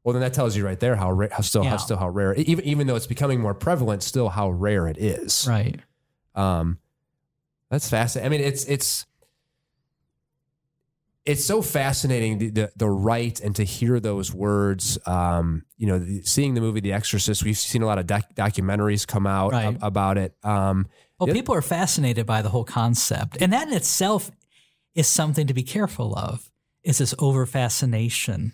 Well, 0.03 0.13
then 0.13 0.21
that 0.21 0.33
tells 0.33 0.55
you 0.55 0.65
right 0.65 0.79
there 0.79 0.95
how, 0.95 1.11
ra- 1.11 1.27
how 1.31 1.41
still 1.41 1.63
Yeah. 1.63 1.71
how 1.71 1.77
still 1.77 1.97
how 1.97 2.09
rare 2.09 2.33
even 2.35 2.63
even 2.65 2.87
though 2.87 2.95
it's 2.95 3.07
becoming 3.07 3.41
more 3.41 3.53
prevalent, 3.53 4.03
still 4.03 4.29
how 4.29 4.49
rare 4.51 4.87
it 4.87 4.97
is. 4.97 5.45
Right. 5.49 5.79
Um, 6.37 6.77
that's 7.69 7.89
fascinating. 7.89 8.25
I 8.25 8.37
mean, 8.37 8.47
it's 8.47 8.63
it's 8.65 9.05
it's 11.25 11.43
so 11.43 11.61
fascinating 11.61 12.37
the, 12.37 12.49
the 12.49 12.71
the 12.77 12.89
right 12.89 13.37
and 13.41 13.53
to 13.57 13.63
hear 13.63 13.99
those 13.99 14.33
words. 14.33 14.97
Um, 15.05 15.65
you 15.77 15.87
know, 15.87 15.99
the- 15.99 16.21
seeing 16.23 16.53
the 16.53 16.61
movie 16.61 16.79
The 16.79 16.93
Exorcist, 16.93 17.43
we've 17.43 17.57
seen 17.57 17.81
a 17.81 17.85
lot 17.85 17.99
of 17.99 18.07
doc- 18.07 18.33
documentaries 18.35 19.05
come 19.05 19.27
out 19.27 19.51
Right. 19.51 19.65
ab- 19.65 19.79
about 19.81 20.17
it. 20.17 20.35
Um, 20.43 20.87
Well, 21.19 21.27
Yep. 21.27 21.35
people 21.35 21.55
are 21.55 21.63
fascinated 21.63 22.25
by 22.27 22.43
the 22.43 22.49
whole 22.49 22.63
concept, 22.63 23.37
and 23.41 23.51
that 23.51 23.67
in 23.67 23.73
itself 23.73 24.29
is 24.93 25.07
something 25.07 25.47
to 25.47 25.53
be 25.53 25.63
careful 25.63 26.15
of. 26.15 26.51
Is 26.83 26.99
this 26.99 27.15
over 27.17 27.45
fascination? 27.47 28.53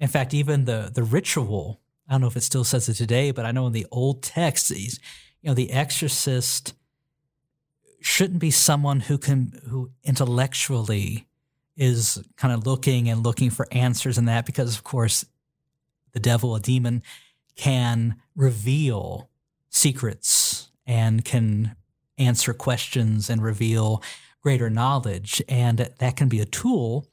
In 0.00 0.08
fact, 0.08 0.34
even 0.34 0.64
the 0.64 0.90
the 0.92 1.04
ritual. 1.04 1.80
I 2.08 2.12
don't 2.14 2.20
know 2.22 2.26
if 2.26 2.36
it 2.36 2.42
still 2.42 2.64
says 2.64 2.88
it 2.88 2.94
today, 2.94 3.30
but 3.30 3.46
I 3.46 3.52
know 3.52 3.68
in 3.68 3.72
the 3.72 3.86
old 3.92 4.22
texts, 4.24 4.68
these, 4.70 4.98
you 5.40 5.48
know, 5.48 5.54
the 5.54 5.70
exorcist 5.70 6.74
shouldn't 8.00 8.40
be 8.40 8.50
someone 8.50 9.00
who 9.00 9.18
can 9.18 9.60
who 9.68 9.90
intellectually 10.04 11.26
is 11.76 12.22
kind 12.36 12.52
of 12.52 12.66
looking 12.66 13.08
and 13.08 13.22
looking 13.24 13.50
for 13.50 13.66
answers 13.72 14.18
in 14.18 14.26
that, 14.26 14.46
because 14.46 14.76
of 14.76 14.84
course, 14.84 15.24
the 16.12 16.20
devil, 16.20 16.54
a 16.54 16.60
demon, 16.60 17.02
can 17.56 18.16
reveal 18.34 19.30
secrets 19.70 20.70
and 20.86 21.24
can 21.24 21.76
answer 22.18 22.52
questions 22.52 23.30
and 23.30 23.42
reveal 23.42 24.02
greater 24.42 24.68
knowledge. 24.68 25.42
And 25.48 25.90
that 25.98 26.16
can 26.16 26.28
be 26.28 26.40
a 26.40 26.46
tool 26.46 27.06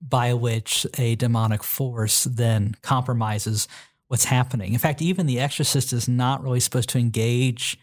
by 0.00 0.34
which 0.34 0.86
a 0.98 1.16
demonic 1.16 1.64
force 1.64 2.24
then 2.24 2.76
compromises 2.82 3.66
what's 4.08 4.26
happening. 4.26 4.72
In 4.72 4.78
fact, 4.78 5.02
even 5.02 5.26
the 5.26 5.40
exorcist 5.40 5.92
is 5.92 6.06
not 6.08 6.42
really 6.42 6.60
supposed 6.60 6.88
to 6.90 6.98
engage. 6.98 7.78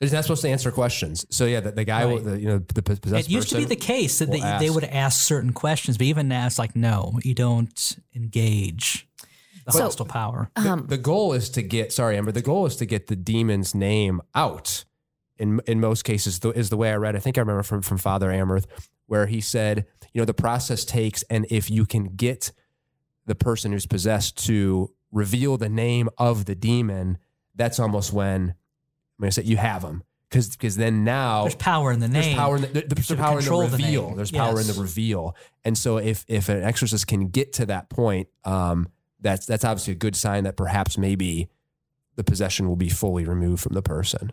He's 0.00 0.12
not 0.14 0.24
supposed 0.24 0.40
to 0.42 0.48
answer 0.48 0.70
questions. 0.70 1.26
So 1.30 1.44
yeah, 1.44 1.60
the, 1.60 1.72
the 1.72 1.84
guy, 1.84 2.06
will 2.06 2.16
Right. 2.16 2.24
the, 2.24 2.40
you 2.40 2.48
know, 2.48 2.58
the 2.74 2.82
possessed 2.82 3.28
it 3.28 3.30
used 3.30 3.50
to 3.50 3.56
be 3.56 3.64
the 3.66 3.76
case 3.76 4.18
that 4.18 4.30
will 4.30 4.40
they, 4.40 4.58
they 4.58 4.70
would 4.70 4.84
ask 4.84 5.20
certain 5.22 5.52
questions, 5.52 5.98
but 5.98 6.06
even 6.06 6.26
now 6.26 6.46
it's 6.46 6.58
like, 6.58 6.74
no, 6.74 7.18
you 7.22 7.34
don't 7.34 7.98
engage 8.16 9.06
the 9.66 9.72
So- 9.72 9.82
hostile 9.82 10.06
power. 10.06 10.50
The, 10.56 10.70
Um, 10.72 10.86
the 10.86 10.96
goal 10.98 11.34
is 11.34 11.50
to 11.50 11.62
get 11.62 11.92
sorry, 11.92 12.16
Amber. 12.16 12.32
The 12.32 12.40
goal 12.42 12.64
is 12.66 12.76
to 12.76 12.86
get 12.86 13.08
the 13.08 13.16
demon's 13.16 13.74
name 13.74 14.20
out. 14.34 14.84
In 15.38 15.60
in 15.66 15.80
most 15.80 16.02
cases, 16.04 16.38
the, 16.40 16.50
is 16.50 16.68
the 16.70 16.76
way 16.76 16.90
I 16.92 16.96
read. 16.96 17.16
I 17.16 17.18
think 17.18 17.38
I 17.38 17.40
remember 17.40 17.62
from 17.62 17.80
from 17.82 17.96
Father 17.98 18.28
Amorth, 18.30 18.66
where 19.06 19.26
he 19.26 19.40
said, 19.40 19.86
you 20.12 20.20
know, 20.20 20.26
the 20.26 20.34
process 20.34 20.84
takes, 20.84 21.22
and 21.30 21.46
if 21.50 21.70
you 21.70 21.86
can 21.86 22.14
get 22.16 22.52
the 23.26 23.34
person 23.34 23.72
who's 23.72 23.86
possessed 23.86 24.36
to 24.46 24.90
reveal 25.12 25.56
the 25.56 25.68
name 25.68 26.08
of 26.18 26.44
the 26.44 26.54
demon, 26.54 27.16
that's 27.54 27.78
almost 27.80 28.12
when 28.12 28.54
I'm 29.20 29.24
going 29.24 29.30
to 29.32 29.40
say 29.42 29.46
you 29.46 29.58
have 29.58 29.82
them 29.82 30.02
because 30.30 30.48
because 30.48 30.76
then 30.76 31.04
now 31.04 31.42
There's 31.42 31.54
power 31.56 31.92
in 31.92 32.00
the 32.00 32.08
name. 32.08 32.22
there's 32.22 32.34
power 32.34 32.56
in 32.56 32.62
the, 32.62 32.68
there- 32.68 32.82
there's 32.88 33.08
power 33.14 33.30
in 33.32 33.36
the 33.36 33.40
control 33.42 33.66
the 33.66 33.76
reveal. 33.76 34.06
name. 34.08 34.16
there's 34.16 34.30
power 34.30 34.58
in 34.60 34.66
the 34.66 34.72
reveal. 34.74 35.36
And 35.64 35.76
so 35.76 35.98
if 35.98 36.24
if 36.26 36.48
an 36.48 36.62
exorcist 36.62 37.06
can 37.06 37.28
get 37.28 37.52
to 37.54 37.66
that 37.66 37.90
point, 37.90 38.28
um, 38.44 38.88
that's 39.20 39.44
that's 39.44 39.64
obviously 39.64 39.92
a 39.92 39.96
good 39.96 40.16
sign 40.16 40.44
that 40.44 40.56
perhaps 40.56 40.96
maybe 40.96 41.48
the 42.16 42.24
possession 42.24 42.66
will 42.68 42.76
be 42.76 42.88
fully 42.88 43.24
removed 43.24 43.62
from 43.62 43.74
the 43.74 43.82
person. 43.82 44.32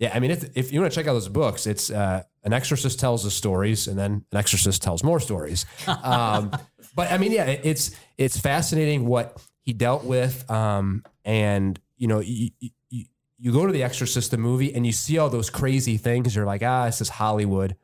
Yeah, 0.00 0.10
I 0.12 0.18
mean, 0.18 0.32
if, 0.32 0.56
if 0.56 0.72
you 0.72 0.80
want 0.80 0.92
to 0.92 0.98
check 0.98 1.06
out 1.06 1.12
those 1.12 1.28
books, 1.28 1.66
it's 1.68 1.88
uh, 1.88 2.24
an 2.42 2.52
exorcist 2.52 2.98
tells 2.98 3.22
the 3.22 3.30
stories, 3.30 3.86
and 3.86 3.96
then 3.96 4.24
an 4.32 4.38
exorcist 4.38 4.82
tells 4.82 5.04
more 5.04 5.20
stories. 5.20 5.64
Um, 5.86 6.50
but 6.96 7.12
I 7.12 7.18
mean, 7.18 7.30
yeah, 7.32 7.44
it- 7.44 7.60
it's 7.62 7.90
it's 8.18 8.38
fascinating 8.38 9.06
what 9.06 9.40
he 9.62 9.72
dealt 9.72 10.04
with, 10.04 10.50
um, 10.50 11.04
and 11.24 11.78
you 11.96 12.08
know, 12.08 12.20
you, 12.20 12.50
you, 12.60 12.70
you- 12.90 13.52
go 13.52 13.66
to 13.66 13.72
the 13.72 13.82
Exorcist 13.82 14.30
the 14.30 14.38
movie, 14.38 14.74
and 14.74 14.86
you 14.86 14.92
see 14.92 15.18
all 15.18 15.28
those 15.28 15.50
crazy 15.50 15.96
things. 15.98 16.34
You're 16.34 16.46
like, 16.46 16.62
ah, 16.62 16.86
this 16.86 17.00
is 17.02 17.08
Hollywood. 17.10 17.76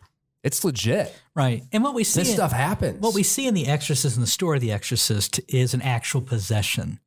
It's 0.43 0.65
legit. 0.65 1.15
right. 1.35 1.63
And 1.71 1.85
what 1.85 1.93
we 1.95 2.03
see 2.03 2.21
This 2.21 2.31
in- 2.31 2.35
stuff 2.37 2.53
happens. 2.53 3.01
What 3.01 3.15
we 3.15 3.23
see 3.23 3.47
in 3.47 3.53
The 3.53 3.67
Exorcist 3.67 4.17
and 4.17 4.23
the 4.23 4.31
story 4.31 4.57
of 4.57 4.63
The 4.63 4.73
Exorcist 4.73 5.39
is 5.49 5.75
an 5.75 5.83
actual 5.83 6.23
possession. 6.23 6.99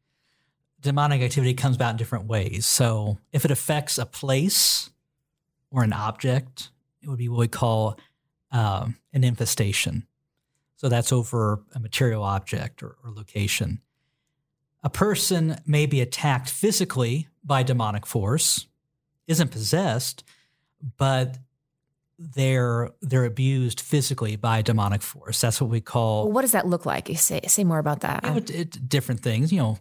Demonic 0.81 1.21
activity 1.21 1.53
comes 1.55 1.75
about 1.77 1.91
in 1.91 1.97
different 1.97 2.25
ways. 2.25 2.65
So 2.67 3.17
if 3.31 3.43
it 3.45 3.49
affects 3.51 3.97
a 3.97 4.05
place 4.05 4.89
or 5.71 5.83
an 5.83 5.93
object, 5.93 6.69
it 7.01 7.07
would 7.09 7.17
be 7.17 7.29
what 7.29 7.39
we 7.39 7.47
call 7.47 7.97
um, 8.51 8.97
an 9.13 9.23
infestation. 9.23 10.05
So 10.75 10.89
that's 10.89 11.11
over 11.11 11.61
a 11.73 11.79
material 11.79 12.21
object 12.21 12.83
or, 12.83 12.97
or 13.03 13.11
location. 13.11 13.81
A 14.83 14.89
person 14.89 15.57
may 15.65 15.85
be 15.85 16.01
attacked 16.01 16.49
physically 16.49 17.27
by 17.43 17.63
demonic 17.63 18.05
force, 18.05 18.67
isn't 19.27 19.49
possessed, 19.51 20.23
but 20.97 21.37
they're 22.19 22.91
they're 23.01 23.25
abused 23.25 23.79
physically 23.81 24.35
by 24.35 24.61
demonic 24.61 25.01
force. 25.01 25.41
That's 25.41 25.59
what 25.59 25.69
we 25.69 25.81
call 25.81 26.25
Well, 26.25 26.33
what 26.33 26.41
does 26.41 26.51
that 26.51 26.67
look 26.67 26.85
like? 26.85 27.09
Say 27.15 27.41
say 27.47 27.63
more 27.63 27.79
about 27.79 28.01
that. 28.01 28.23
it 28.25 28.33
would- 28.33 28.49
it- 28.51 28.89
different 28.89 29.21
things, 29.21 29.51
you 29.51 29.59
know, 29.59 29.79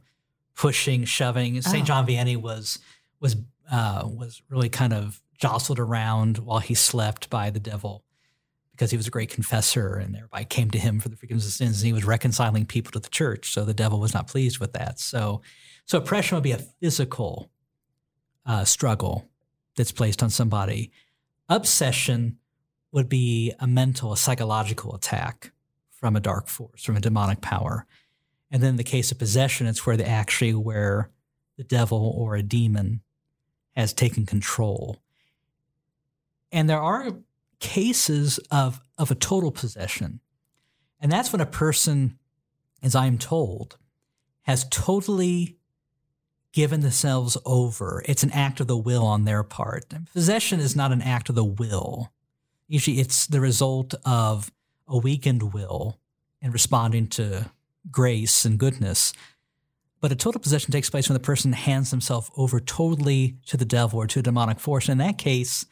pushing, 0.54 1.04
shoving. 1.04 1.60
St. 1.62 1.82
Oh. 1.82 1.86
John 1.86 2.06
Vianney 2.06 2.36
was 2.36 2.78
was 3.20 3.36
uh, 3.70 4.02
was 4.06 4.42
really 4.48 4.68
kind 4.68 4.92
of 4.92 5.20
jostled 5.38 5.78
around 5.78 6.38
while 6.38 6.58
he 6.60 6.74
slept 6.74 7.28
by 7.30 7.50
the 7.50 7.60
devil 7.60 8.04
because 8.72 8.90
he 8.90 8.96
was 8.96 9.06
a 9.06 9.10
great 9.10 9.30
confessor 9.30 9.94
and 9.94 10.16
everybody 10.16 10.44
came 10.44 10.70
to 10.70 10.78
him 10.78 10.98
for 10.98 11.08
the 11.08 11.16
forgiveness 11.16 11.46
of 11.46 11.52
sins 11.52 11.80
and 11.80 11.86
he 11.86 11.92
was 11.92 12.04
reconciling 12.04 12.66
people 12.66 12.90
to 12.92 13.00
the 13.00 13.08
church. 13.08 13.52
So 13.52 13.64
the 13.64 13.74
devil 13.74 14.00
was 14.00 14.14
not 14.14 14.26
pleased 14.26 14.58
with 14.58 14.72
that. 14.72 14.98
So 14.98 15.42
so 15.84 15.98
oppression 15.98 16.36
would 16.36 16.44
be 16.44 16.52
a 16.52 16.58
physical 16.58 17.50
uh, 18.46 18.64
struggle 18.64 19.28
that's 19.76 19.92
placed 19.92 20.22
on 20.22 20.30
somebody. 20.30 20.90
Obsession 21.48 22.38
would 22.92 23.08
be 23.08 23.52
a 23.58 23.66
mental, 23.66 24.12
a 24.12 24.16
psychological 24.16 24.94
attack 24.94 25.52
from 25.90 26.16
a 26.16 26.20
dark 26.20 26.48
force, 26.48 26.82
from 26.82 26.96
a 26.96 27.00
demonic 27.00 27.40
power. 27.40 27.86
And 28.50 28.62
then 28.62 28.70
in 28.70 28.76
the 28.76 28.84
case 28.84 29.10
of 29.10 29.18
possession, 29.18 29.66
it's 29.66 29.86
where 29.86 29.96
the 29.96 30.06
actually 30.06 30.54
where 30.54 31.10
the 31.56 31.64
devil 31.64 32.14
or 32.16 32.34
a 32.34 32.42
demon 32.42 33.00
has 33.76 33.92
taken 33.92 34.26
control. 34.26 34.98
And 36.50 36.68
there 36.68 36.80
are 36.80 37.14
cases 37.62 38.38
of, 38.50 38.80
of 38.98 39.10
a 39.10 39.14
total 39.14 39.50
possession. 39.50 40.20
And 41.00 41.10
that's 41.10 41.32
when 41.32 41.40
a 41.40 41.46
person, 41.46 42.18
as 42.82 42.94
I'm 42.94 43.16
told, 43.16 43.78
has 44.42 44.66
totally 44.70 45.56
given 46.52 46.80
themselves 46.80 47.38
over. 47.46 48.02
It's 48.06 48.22
an 48.22 48.32
act 48.32 48.60
of 48.60 48.66
the 48.66 48.76
will 48.76 49.06
on 49.06 49.24
their 49.24 49.42
part. 49.42 49.86
Possession 50.12 50.60
is 50.60 50.76
not 50.76 50.92
an 50.92 51.00
act 51.00 51.30
of 51.30 51.34
the 51.34 51.44
will. 51.44 52.12
Usually 52.68 53.00
it's 53.00 53.26
the 53.26 53.40
result 53.40 53.94
of 54.04 54.52
a 54.86 54.98
weakened 54.98 55.54
will 55.54 55.98
in 56.42 56.50
responding 56.50 57.06
to 57.06 57.50
grace 57.90 58.44
and 58.44 58.58
goodness. 58.58 59.12
But 60.00 60.12
a 60.12 60.16
total 60.16 60.40
possession 60.40 60.72
takes 60.72 60.90
place 60.90 61.08
when 61.08 61.14
the 61.14 61.20
person 61.20 61.52
hands 61.52 61.92
himself 61.92 62.30
over 62.36 62.58
totally 62.58 63.36
to 63.46 63.56
the 63.56 63.64
devil 63.64 64.00
or 64.00 64.08
to 64.08 64.18
a 64.18 64.22
demonic 64.22 64.58
force. 64.58 64.88
And 64.88 65.00
In 65.00 65.06
that 65.06 65.16
case, 65.16 65.64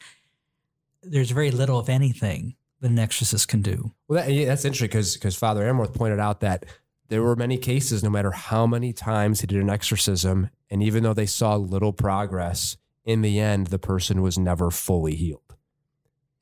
there's 1.03 1.31
very 1.31 1.51
little, 1.51 1.79
if 1.79 1.89
anything, 1.89 2.55
that 2.79 2.91
an 2.91 2.99
exorcist 2.99 3.47
can 3.47 3.61
do. 3.61 3.93
Well, 4.07 4.23
that, 4.23 4.31
yeah, 4.31 4.45
that's 4.45 4.65
interesting 4.65 4.87
because 4.87 5.13
because 5.13 5.35
Father 5.35 5.63
Amorth 5.63 5.93
pointed 5.93 6.19
out 6.19 6.41
that 6.41 6.65
there 7.09 7.21
were 7.21 7.35
many 7.35 7.57
cases, 7.57 8.03
no 8.03 8.09
matter 8.09 8.31
how 8.31 8.65
many 8.65 8.93
times 8.93 9.41
he 9.41 9.47
did 9.47 9.61
an 9.61 9.69
exorcism, 9.69 10.49
and 10.69 10.81
even 10.81 11.03
though 11.03 11.13
they 11.13 11.25
saw 11.25 11.55
little 11.55 11.93
progress, 11.93 12.77
in 13.03 13.21
the 13.21 13.39
end, 13.39 13.67
the 13.67 13.79
person 13.79 14.21
was 14.21 14.37
never 14.37 14.71
fully 14.71 15.15
healed. 15.15 15.55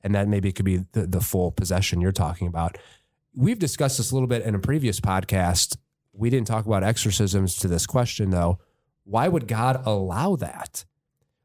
And 0.02 0.14
that 0.14 0.28
maybe 0.28 0.52
could 0.52 0.64
be 0.64 0.84
the, 0.92 1.06
the 1.06 1.20
full 1.20 1.50
possession 1.52 2.00
you're 2.00 2.12
talking 2.12 2.46
about. 2.46 2.78
We've 3.34 3.58
discussed 3.58 3.98
this 3.98 4.10
a 4.10 4.14
little 4.14 4.28
bit 4.28 4.42
in 4.42 4.54
a 4.54 4.58
previous 4.58 5.00
podcast. 5.00 5.76
We 6.12 6.30
didn't 6.30 6.46
talk 6.46 6.66
about 6.66 6.82
exorcisms 6.82 7.56
to 7.56 7.68
this 7.68 7.86
question, 7.86 8.30
though. 8.30 8.58
Why 9.04 9.28
would 9.28 9.48
God 9.48 9.82
allow 9.84 10.36
that? 10.36 10.84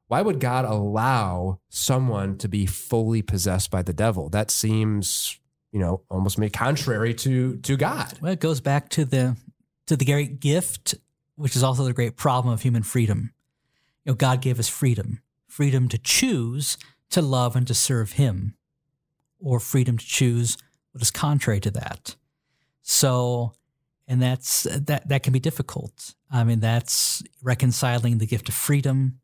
Why 0.08 0.22
would 0.22 0.40
God 0.40 0.66
allow 0.66 1.60
someone 1.70 2.38
to 2.38 2.48
be 2.48 2.66
fully 2.66 3.22
possessed 3.22 3.72
by 3.72 3.82
the 3.82 3.94
devil? 3.94 4.30
That 4.30 4.52
seems 4.52 5.40
you 5.76 5.82
know, 5.82 6.02
almost 6.10 6.40
made 6.40 6.54
contrary 6.54 7.14
to 7.14 7.58
to 7.58 7.76
God. 7.76 8.18
Well, 8.22 8.32
it 8.32 8.40
goes 8.40 8.62
back 8.62 8.88
to 8.92 9.04
the 9.04 9.36
to 9.88 9.98
the 9.98 10.06
great 10.06 10.40
gift, 10.40 10.96
which 11.36 11.54
is 11.54 11.64
also 11.64 11.84
the 11.84 11.92
great 11.92 12.16
problem 12.16 12.54
of 12.54 12.62
human 12.62 12.82
freedom. 12.82 13.34
You 14.06 14.14
know, 14.14 14.16
God 14.16 14.42
gave 14.42 14.58
us 14.58 14.70
freedom, 14.70 15.22
freedom 15.50 15.90
to 15.90 15.98
choose 15.98 16.78
to 17.10 17.22
love 17.22 17.58
and 17.58 17.68
to 17.68 17.74
serve 17.74 18.14
Him, 18.14 18.56
or 19.38 19.60
freedom 19.60 19.98
to 19.98 20.06
choose 20.06 20.58
what 20.94 21.02
is 21.02 21.12
contrary 21.12 21.60
to 21.60 21.72
that. 21.72 22.16
So, 22.82 23.52
and 24.08 24.22
that's 24.22 24.64
that 24.64 25.10
that 25.10 25.24
can 25.24 25.34
be 25.34 25.42
difficult. 25.42 26.16
I 26.32 26.46
mean, 26.46 26.62
that's 26.62 27.22
reconciling 27.44 28.20
the 28.20 28.28
gift 28.28 28.48
of 28.48 28.56
freedom 28.56 29.20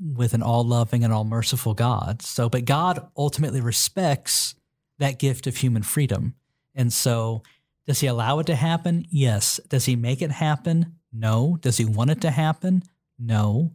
with 0.00 0.34
an 0.34 0.42
all 0.42 0.64
loving 0.64 1.04
and 1.04 1.12
all 1.12 1.24
merciful 1.24 1.74
God. 1.74 2.22
So, 2.22 2.48
but 2.48 2.64
God 2.64 3.06
ultimately 3.16 3.60
respects 3.60 4.54
that 4.98 5.18
gift 5.18 5.46
of 5.46 5.56
human 5.56 5.82
freedom. 5.82 6.34
And 6.74 6.92
so 6.92 7.42
Does 7.86 8.00
he 8.00 8.06
allow 8.06 8.38
it 8.38 8.46
to 8.46 8.54
happen? 8.54 9.06
Yes. 9.10 9.60
Does 9.68 9.84
he 9.84 9.96
make 9.96 10.22
it 10.22 10.30
happen? 10.30 10.96
No. 11.12 11.58
Does 11.60 11.76
he 11.76 11.84
want 11.84 12.10
it 12.10 12.20
to 12.22 12.30
happen? 12.30 12.82
No. 13.18 13.72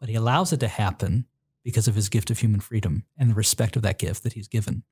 But 0.00 0.08
he 0.08 0.14
allows 0.14 0.52
it 0.52 0.60
to 0.60 0.68
happen 0.68 1.26
because 1.64 1.88
of 1.88 1.94
his 1.94 2.08
gift 2.08 2.30
of 2.30 2.38
human 2.38 2.60
freedom 2.60 3.04
and 3.16 3.30
the 3.30 3.34
respect 3.34 3.76
of 3.76 3.82
that 3.82 3.98
gift 3.98 4.22
that 4.22 4.34
he's 4.34 4.48
given. 4.48 4.82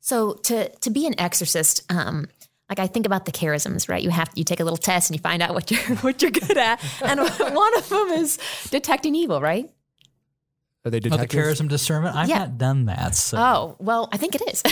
So 0.00 0.34
to 0.34 0.68
to 0.68 0.90
be 0.90 1.06
an 1.06 1.18
exorcist, 1.18 1.80
um, 1.90 2.28
like 2.68 2.78
I 2.78 2.86
think 2.86 3.06
about 3.06 3.24
the 3.24 3.32
charisms, 3.32 3.88
right? 3.88 4.02
You 4.02 4.10
have 4.10 4.30
to 4.30 4.38
you 4.38 4.44
take 4.44 4.60
a 4.60 4.64
little 4.64 4.76
test 4.76 5.10
and 5.10 5.16
you 5.16 5.20
find 5.22 5.42
out 5.42 5.54
what 5.54 5.70
you're 5.70 5.80
what 5.98 6.20
you're 6.22 6.30
good 6.30 6.56
at, 6.58 6.82
and 7.02 7.20
one 7.54 7.78
of 7.78 7.88
them 7.88 8.08
is 8.08 8.38
detecting 8.70 9.14
evil, 9.14 9.40
right? 9.40 9.70
Are 10.84 10.90
they 10.90 10.98
Oh, 10.98 11.16
the 11.16 11.26
charism 11.26 11.68
discernment? 11.68 12.14
I've 12.14 12.28
Yeah. 12.28 12.38
not 12.38 12.58
done 12.58 12.84
that. 12.86 13.14
So, 13.16 13.38
Oh 13.38 13.76
well, 13.80 14.08
I 14.12 14.16
think 14.18 14.34
it 14.36 14.42
is. 14.52 14.62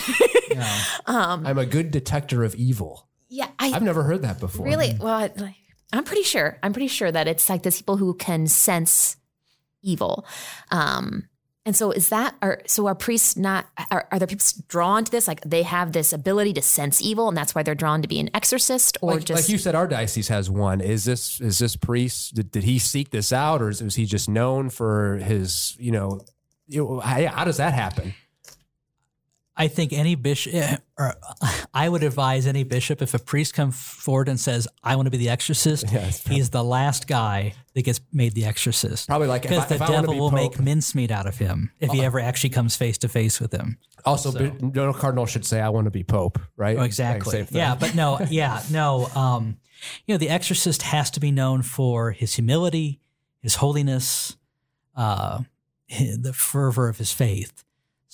no. 0.54 1.12
um, 1.12 1.46
I'm 1.46 1.58
a 1.58 1.66
good 1.66 1.90
detector 1.90 2.44
of 2.44 2.54
evil. 2.54 3.08
yeah, 3.28 3.48
I 3.58 3.72
I've 3.72 3.82
never 3.82 4.02
heard 4.04 4.22
that 4.22 4.38
before. 4.38 4.64
really 4.64 4.96
well. 5.00 5.14
I, 5.14 5.56
I'm 5.92 6.04
pretty 6.04 6.22
sure. 6.22 6.58
I'm 6.62 6.72
pretty 6.72 6.86
sure 6.88 7.10
that 7.10 7.26
it's 7.28 7.48
like 7.48 7.62
there's 7.64 7.78
people 7.78 7.96
who 7.96 8.14
can 8.14 8.46
sense 8.46 9.16
evil. 9.82 10.24
Um, 10.70 11.28
and 11.66 11.74
so 11.74 11.90
is 11.90 12.10
that 12.10 12.34
are 12.42 12.60
so 12.66 12.86
are 12.86 12.94
priests 12.94 13.36
not 13.36 13.66
are, 13.90 14.06
are 14.10 14.18
there 14.18 14.26
people 14.26 14.44
drawn 14.68 15.04
to 15.04 15.10
this 15.10 15.26
like 15.26 15.40
they 15.42 15.62
have 15.62 15.92
this 15.92 16.12
ability 16.12 16.52
to 16.52 16.62
sense 16.62 17.00
evil 17.02 17.28
and 17.28 17.36
that's 17.36 17.54
why 17.54 17.62
they're 17.62 17.74
drawn 17.74 18.02
to 18.02 18.08
be 18.08 18.20
an 18.20 18.28
exorcist 18.34 18.98
or 19.00 19.14
Like, 19.14 19.24
just 19.24 19.42
like 19.44 19.48
you 19.48 19.58
said, 19.58 19.74
our 19.74 19.86
diocese 19.86 20.28
has 20.28 20.50
one. 20.50 20.80
Is 20.80 21.04
this 21.04 21.40
is 21.40 21.58
this 21.58 21.76
priest? 21.76 22.34
Did, 22.34 22.50
did 22.50 22.64
he 22.64 22.78
seek 22.78 23.10
this 23.10 23.32
out, 23.32 23.62
or 23.62 23.68
is, 23.68 23.80
is 23.80 23.94
he 23.94 24.06
just 24.06 24.28
known 24.28 24.70
for 24.70 25.16
his? 25.18 25.76
You 25.78 25.92
know, 25.92 26.20
you 26.66 26.84
know, 26.84 27.00
how, 27.00 27.26
how 27.26 27.44
does 27.44 27.58
that 27.58 27.72
happen? 27.72 28.14
I 29.56 29.68
think 29.68 29.92
any 29.92 30.16
bishop, 30.16 30.54
eh, 30.54 30.76
or 30.98 31.14
I 31.74 31.88
would 31.88 32.02
advise 32.02 32.46
any 32.46 32.64
bishop 32.64 33.00
if 33.02 33.14
a 33.14 33.18
priest 33.18 33.54
comes 33.54 33.78
forward 33.80 34.28
and 34.28 34.38
says, 34.38 34.66
"I 34.82 34.96
want 34.96 35.06
to 35.06 35.10
be 35.10 35.16
the 35.16 35.28
exorcist," 35.28 35.84
Yeah, 35.92 36.10
he's 36.28 36.50
the 36.50 36.64
last 36.64 37.06
guy 37.06 37.54
that 37.74 37.82
gets 37.82 38.00
made 38.12 38.34
the 38.34 38.46
exorcist. 38.46 39.06
Probably 39.08 39.28
like 39.28 39.42
because 39.42 39.68
the 39.68 39.78
devil 39.78 40.12
be 40.12 40.18
will 40.18 40.30
Pope- 40.30 40.36
make 40.36 40.60
mincemeat 40.60 41.10
out 41.10 41.26
of 41.26 41.38
him 41.38 41.70
if 41.78 41.90
he 41.92 42.02
ever 42.02 42.18
actually 42.18 42.50
comes 42.50 42.74
face 42.76 42.98
to 42.98 43.08
face 43.08 43.40
with 43.40 43.52
him. 43.52 43.78
Also, 44.04 44.32
bi- 44.32 44.52
no 44.60 44.92
cardinal 44.92 45.26
should 45.26 45.46
say, 45.46 45.60
"I 45.60 45.68
want 45.68 45.84
to 45.84 45.92
be 45.92 46.02
pope," 46.02 46.40
right? 46.56 46.76
Oh, 46.76 46.82
exactly. 46.82 47.42
Like, 47.42 47.50
yeah, 47.52 47.76
but 47.76 47.94
no, 47.94 48.20
yeah, 48.30 48.62
no. 48.70 49.06
Um, 49.14 49.58
you 50.06 50.14
know, 50.14 50.18
the 50.18 50.30
exorcist 50.30 50.82
has 50.82 51.10
to 51.12 51.20
be 51.20 51.30
known 51.30 51.62
for 51.62 52.10
his 52.10 52.34
humility, 52.34 53.00
his 53.40 53.56
holiness, 53.56 54.36
uh, 54.96 55.42
the 55.88 56.32
fervor 56.32 56.88
of 56.88 56.98
his 56.98 57.12
faith. 57.12 57.64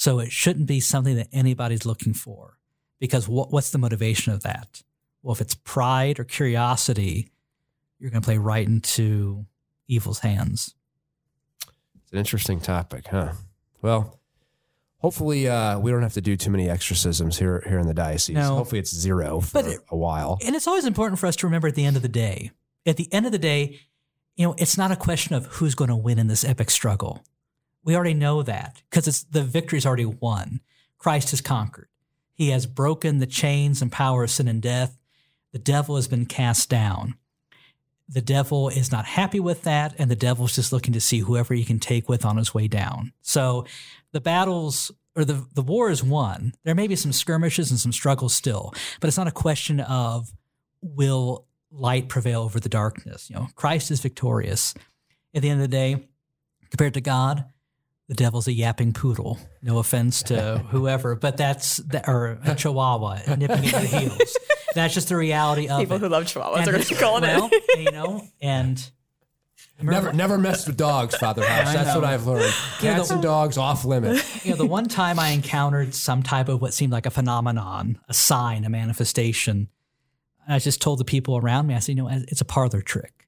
So 0.00 0.18
it 0.18 0.32
shouldn't 0.32 0.66
be 0.66 0.80
something 0.80 1.16
that 1.16 1.28
anybody's 1.30 1.84
looking 1.84 2.14
for, 2.14 2.56
because 3.00 3.28
what, 3.28 3.52
what's 3.52 3.70
the 3.70 3.76
motivation 3.76 4.32
of 4.32 4.42
that? 4.44 4.82
Well, 5.22 5.34
if 5.34 5.42
it's 5.42 5.54
pride 5.54 6.18
or 6.18 6.24
curiosity, 6.24 7.28
you're 7.98 8.10
going 8.10 8.22
to 8.22 8.24
play 8.24 8.38
right 8.38 8.66
into 8.66 9.44
evil's 9.88 10.20
hands. 10.20 10.74
It's 12.02 12.12
an 12.12 12.18
interesting 12.18 12.60
topic, 12.60 13.08
huh? 13.08 13.32
Well, 13.82 14.18
hopefully 15.00 15.46
uh, 15.50 15.78
we 15.78 15.90
don't 15.90 16.00
have 16.00 16.14
to 16.14 16.22
do 16.22 16.34
too 16.34 16.50
many 16.50 16.70
exorcisms 16.70 17.38
here 17.38 17.62
here 17.68 17.78
in 17.78 17.86
the 17.86 17.92
diocese. 17.92 18.36
No. 18.36 18.54
Hopefully 18.54 18.78
it's 18.78 18.96
zero 18.96 19.40
for 19.40 19.58
it- 19.68 19.80
a 19.90 19.96
while. 19.98 20.38
And 20.42 20.56
it's 20.56 20.66
always 20.66 20.86
important 20.86 21.18
for 21.18 21.26
us 21.26 21.36
to 21.36 21.46
remember 21.46 21.68
at 21.68 21.74
the 21.74 21.84
end 21.84 21.96
of 21.96 22.02
the 22.02 22.08
day, 22.08 22.52
at 22.86 22.96
the 22.96 23.12
end 23.12 23.26
of 23.26 23.32
the 23.32 23.38
day, 23.38 23.80
you 24.34 24.46
know, 24.46 24.54
it's 24.56 24.78
not 24.78 24.90
a 24.90 24.96
question 24.96 25.34
of 25.34 25.44
who's 25.44 25.74
going 25.74 25.90
to 25.90 25.96
win 25.96 26.18
in 26.18 26.28
this 26.28 26.42
epic 26.42 26.70
struggle. 26.70 27.22
We 27.84 27.94
already 27.94 28.14
know 28.14 28.42
that 28.42 28.82
because 28.90 29.08
it's 29.08 29.22
the 29.22 29.42
victory's 29.42 29.86
already 29.86 30.06
won. 30.06 30.60
Christ 30.98 31.30
has 31.30 31.40
conquered. 31.40 31.88
He 32.34 32.50
has 32.50 32.66
broken 32.66 33.18
the 33.18 33.26
chains 33.26 33.82
and 33.82 33.90
power 33.90 34.24
of 34.24 34.30
sin 34.30 34.48
and 34.48 34.62
death. 34.62 34.98
The 35.52 35.58
devil 35.58 35.96
has 35.96 36.08
been 36.08 36.26
cast 36.26 36.68
down. 36.68 37.14
The 38.08 38.22
devil 38.22 38.68
is 38.68 38.90
not 38.90 39.04
happy 39.04 39.38
with 39.40 39.62
that, 39.62 39.94
and 39.98 40.10
the 40.10 40.16
devil's 40.16 40.56
just 40.56 40.72
looking 40.72 40.92
to 40.94 41.00
see 41.00 41.20
whoever 41.20 41.54
he 41.54 41.64
can 41.64 41.78
take 41.78 42.08
with 42.08 42.24
on 42.24 42.36
his 42.36 42.52
way 42.52 42.66
down. 42.66 43.12
So 43.22 43.66
the 44.12 44.20
battles 44.20 44.90
or 45.16 45.24
the, 45.24 45.46
the 45.54 45.62
war 45.62 45.90
is 45.90 46.02
won. 46.02 46.54
There 46.64 46.74
may 46.74 46.86
be 46.86 46.96
some 46.96 47.12
skirmishes 47.12 47.70
and 47.70 47.78
some 47.78 47.92
struggles 47.92 48.34
still, 48.34 48.72
but 49.00 49.08
it's 49.08 49.16
not 49.16 49.28
a 49.28 49.32
question 49.32 49.80
of 49.80 50.32
will 50.82 51.46
light 51.70 52.08
prevail 52.08 52.42
over 52.42 52.58
the 52.58 52.68
darkness. 52.68 53.28
You 53.28 53.36
know, 53.36 53.48
Christ 53.54 53.90
is 53.90 54.00
victorious. 54.00 54.74
At 55.34 55.42
the 55.42 55.50
end 55.50 55.60
of 55.60 55.70
the 55.70 55.76
day, 55.76 56.08
compared 56.70 56.94
to 56.94 57.00
God, 57.00 57.44
the 58.10 58.16
devil's 58.16 58.48
a 58.48 58.52
yapping 58.52 58.92
poodle. 58.92 59.38
No 59.62 59.78
offense 59.78 60.24
to 60.24 60.58
whoever, 60.70 61.14
but 61.14 61.36
that's 61.36 61.76
the, 61.76 62.02
or 62.10 62.40
a 62.44 62.54
chihuahua 62.56 63.20
nipping 63.38 63.64
at 63.66 63.70
your 63.72 63.80
heels. 64.00 64.36
That's 64.74 64.92
just 64.94 65.08
the 65.10 65.16
reality 65.16 65.68
of 65.68 65.78
people 65.78 65.96
it. 65.96 66.00
who 66.00 66.08
love 66.08 66.24
chihuahuas 66.24 66.56
And 66.58 66.68
are 66.68 66.72
going 66.72 66.80
it's- 66.82 66.88
to 66.88 66.94
be 66.96 67.00
calling 67.00 67.22
well, 67.22 67.48
it. 67.52 67.78
you 67.78 67.92
know, 67.92 68.22
and 68.42 68.90
Never, 69.82 70.12
never 70.12 70.36
mess 70.36 70.66
with 70.66 70.76
dogs, 70.76 71.16
Father 71.16 71.42
House. 71.46 71.72
That's 71.72 71.94
what 71.94 72.04
I've 72.04 72.26
learned. 72.26 72.52
Yeah, 72.82 72.96
Cats 72.96 73.08
the- 73.08 73.14
and 73.14 73.22
dogs 73.22 73.56
off 73.56 73.84
limit. 73.86 74.22
you 74.44 74.50
know, 74.50 74.56
the 74.56 74.66
one 74.66 74.88
time 74.88 75.18
I 75.18 75.28
encountered 75.30 75.94
some 75.94 76.22
type 76.22 76.48
of 76.50 76.60
what 76.60 76.74
seemed 76.74 76.92
like 76.92 77.06
a 77.06 77.10
phenomenon, 77.10 77.98
a 78.08 78.12
sign, 78.12 78.64
a 78.64 78.68
manifestation, 78.68 79.68
I 80.46 80.58
just 80.58 80.82
told 80.82 80.98
the 80.98 81.04
people 81.06 81.36
around 81.38 81.66
me, 81.68 81.74
I 81.74 81.78
said, 81.78 81.96
you 81.96 82.02
know, 82.02 82.08
it's 82.10 82.40
a 82.42 82.44
parlor 82.44 82.82
trick. 82.82 83.19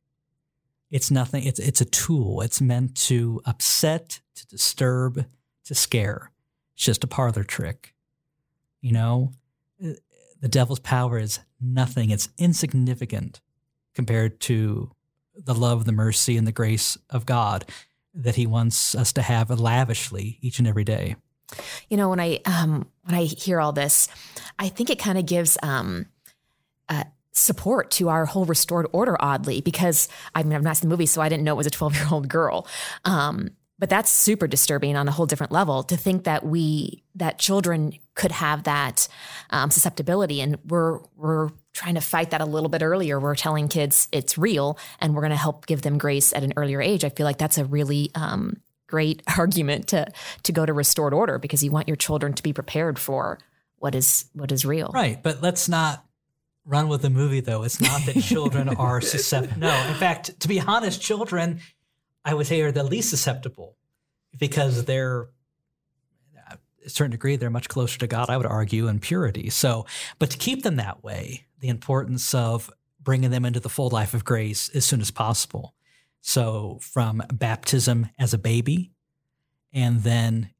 It's 0.93 1.11
nothing. 1.11 1.45
It's 1.45 1.59
it's 1.59 1.81
a 1.81 1.87
tool. 1.87 2.43
It's 2.43 2.61
meant 2.61 2.95
to 3.07 3.41
upset, 3.47 4.21
to 4.37 4.47
disturb, 4.47 5.25
to 5.65 5.75
scare. 5.75 6.31
It's 6.75 6.85
just 6.85 7.03
a 7.03 7.07
parlor 7.07 7.45
trick. 7.45 7.95
You 8.83 8.93
know, 8.93 9.33
the 9.81 10.49
devil's 10.49 10.81
power 10.81 11.19
is 11.19 11.41
nothing. 11.61 12.11
It's 12.11 12.29
insignificant 12.37 13.41
compared 13.95 14.39
to 14.41 14.93
the 15.35 15.55
love, 15.55 15.87
the 15.87 15.93
mercy, 15.93 16.37
and 16.37 16.47
the 16.47 16.53
grace 16.53 16.99
of 17.09 17.25
God 17.25 17.65
that 18.13 18.37
He 18.37 18.47
wants 18.47 18.95
us 18.95 19.15
to 19.15 19.23
have 19.23 19.49
lavishly 19.49 20.39
each 20.43 20.59
and 20.59 20.69
every 20.69 20.85
day. 20.85 21.17
You 21.89 21.97
know, 21.97 22.11
when 22.11 22.21
I 22.21 22.41
um, 22.45 22.87
when 23.05 23.15
I 23.15 23.25
hear 23.25 23.61
all 23.61 23.73
this, 23.73 24.09
I 24.59 24.69
think 24.69 24.91
it 24.91 24.99
kind 24.99 25.17
of 25.17 25.25
gives 25.25 25.57
um, 25.63 26.07
uh, 26.89 27.05
support 27.33 27.91
to 27.93 28.09
our 28.09 28.27
whole 28.27 28.45
restored 28.45 28.87
order. 28.93 29.17
Oddly, 29.21 29.61
because 29.61 30.09
I 30.35 30.43
mean, 30.43 30.53
I've 30.53 30.63
not 30.63 30.77
seen 30.77 30.89
the 30.89 30.93
movie, 30.95 31.07
so 31.07 31.21
I 31.21 31.29
didn't 31.29 31.45
know 31.45 31.55
it 31.55 31.57
was 31.57 31.67
a 31.67 31.71
twelve 31.71 31.95
year 31.95 32.07
old 32.11 32.29
girl. 32.29 32.67
Um, 33.05 33.51
but 33.83 33.91
that's 33.91 34.13
super 34.13 34.47
disturbing 34.47 34.97
on 34.97 35.09
a 35.09 35.11
whole 35.11 35.27
different 35.27 35.51
level 35.51 35.83
to 35.83 35.97
think 35.97 36.23
that 36.23 36.47
we 36.47 37.03
that 37.17 37.41
children 37.41 37.95
could 38.15 38.31
have 38.31 38.63
that 38.63 39.09
um, 39.51 39.73
susceptibility, 39.73 40.41
and 40.41 40.57
we're 40.69 41.01
we're 41.17 41.51
trying 41.73 41.97
to 41.97 42.01
fight 42.01 42.31
that 42.31 42.41
a 42.41 42.45
little 42.45 42.69
bit 42.69 42.83
earlier. 42.83 43.19
We're 43.19 43.35
telling 43.35 43.67
kids 43.67 44.07
it's 44.13 44.39
real, 44.39 44.79
and 45.01 45.17
we're 45.17 45.23
going 45.23 45.31
to 45.31 45.37
help 45.37 45.67
give 45.67 45.83
them 45.83 45.99
grace 45.99 46.33
at 46.33 46.45
an 46.45 46.53
earlier 46.57 46.81
age. 46.81 47.05
I 47.05 47.09
feel 47.09 47.25
like 47.25 47.39
that's 47.39 47.59
a 47.59 47.65
really 47.65 48.13
um, 48.15 48.59
great 48.87 49.21
argument 49.37 49.89
to 49.89 50.07
to 50.45 50.53
go 50.53 50.65
to 50.65 50.73
restored 50.73 51.13
order 51.13 51.41
because 51.41 51.65
you 51.65 51.73
want 51.73 51.89
your 51.89 51.97
children 51.97 52.35
to 52.35 52.43
be 52.45 52.53
prepared 52.53 53.01
for 53.01 53.41
what 53.79 53.97
is 53.97 54.27
what 54.33 54.53
is 54.53 54.65
real. 54.65 54.93
Right, 54.95 55.21
but 55.21 55.43
let's 55.43 55.69
not 55.69 56.05
run 56.65 56.89
with 56.89 57.03
the 57.03 57.11
movie 57.11 57.41
though. 57.41 57.63
It's 57.63 57.81
not 57.81 58.05
that 58.07 58.21
children 58.23 58.69
are 58.69 59.01
susceptible. 59.01 59.61
No, 59.61 59.87
in 59.89 59.95
fact, 59.95 60.39
to 60.41 60.49
be 60.49 60.61
honest, 60.61 61.01
children, 61.01 61.61
I 62.25 62.35
would 62.35 62.47
say, 62.47 62.61
are 62.63 62.73
the 62.73 62.85
least 62.85 63.11
susceptible 63.11 63.77
because 64.39 64.85
they're 64.85 65.29
uh, 66.51 66.57
a 66.85 66.89
certain 66.89 67.11
degree 67.11 67.37
they're 67.37 67.51
much 67.51 67.69
closer 67.69 67.99
to 67.99 68.07
God. 68.07 68.31
I 68.31 68.37
would 68.37 68.47
argue 68.47 68.89
in 68.89 69.01
purity. 69.01 69.51
So, 69.51 69.87
but 70.19 70.31
to 70.31 70.39
keep 70.39 70.63
them 70.63 70.77
that 70.77 71.03
way, 71.03 71.47
the 71.61 71.69
importance 71.69 72.35
of 72.35 72.71
bringing 73.01 73.31
them 73.31 73.45
into 73.45 73.61
the 73.61 73.69
full 73.69 73.91
life 73.91 74.15
of 74.15 74.25
grace 74.25 74.69
as 74.71 74.85
soon 74.85 75.01
as 75.01 75.11
possible. 75.11 75.75
So, 76.21 76.79
from 76.81 77.23
baptism 77.33 78.09
as 78.19 78.33
a 78.33 78.39
baby, 78.39 78.93
and 79.73 80.03
then 80.03 80.51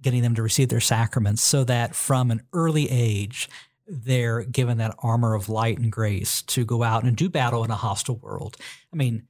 getting 0.00 0.22
them 0.22 0.34
to 0.34 0.42
receive 0.42 0.68
their 0.68 0.80
sacraments 0.80 1.42
so 1.42 1.64
that 1.64 1.94
from 1.94 2.30
an 2.30 2.42
early 2.52 2.88
age, 2.90 3.48
they're 3.88 4.42
given 4.44 4.78
that 4.78 4.94
armor 5.02 5.34
of 5.34 5.48
light 5.48 5.78
and 5.78 5.90
grace 5.90 6.42
to 6.42 6.64
go 6.64 6.82
out 6.82 7.04
and 7.04 7.16
do 7.16 7.28
battle 7.28 7.64
in 7.64 7.70
a 7.70 7.76
hostile 7.76 8.16
world. 8.16 8.56
I 8.92 8.96
mean, 8.96 9.26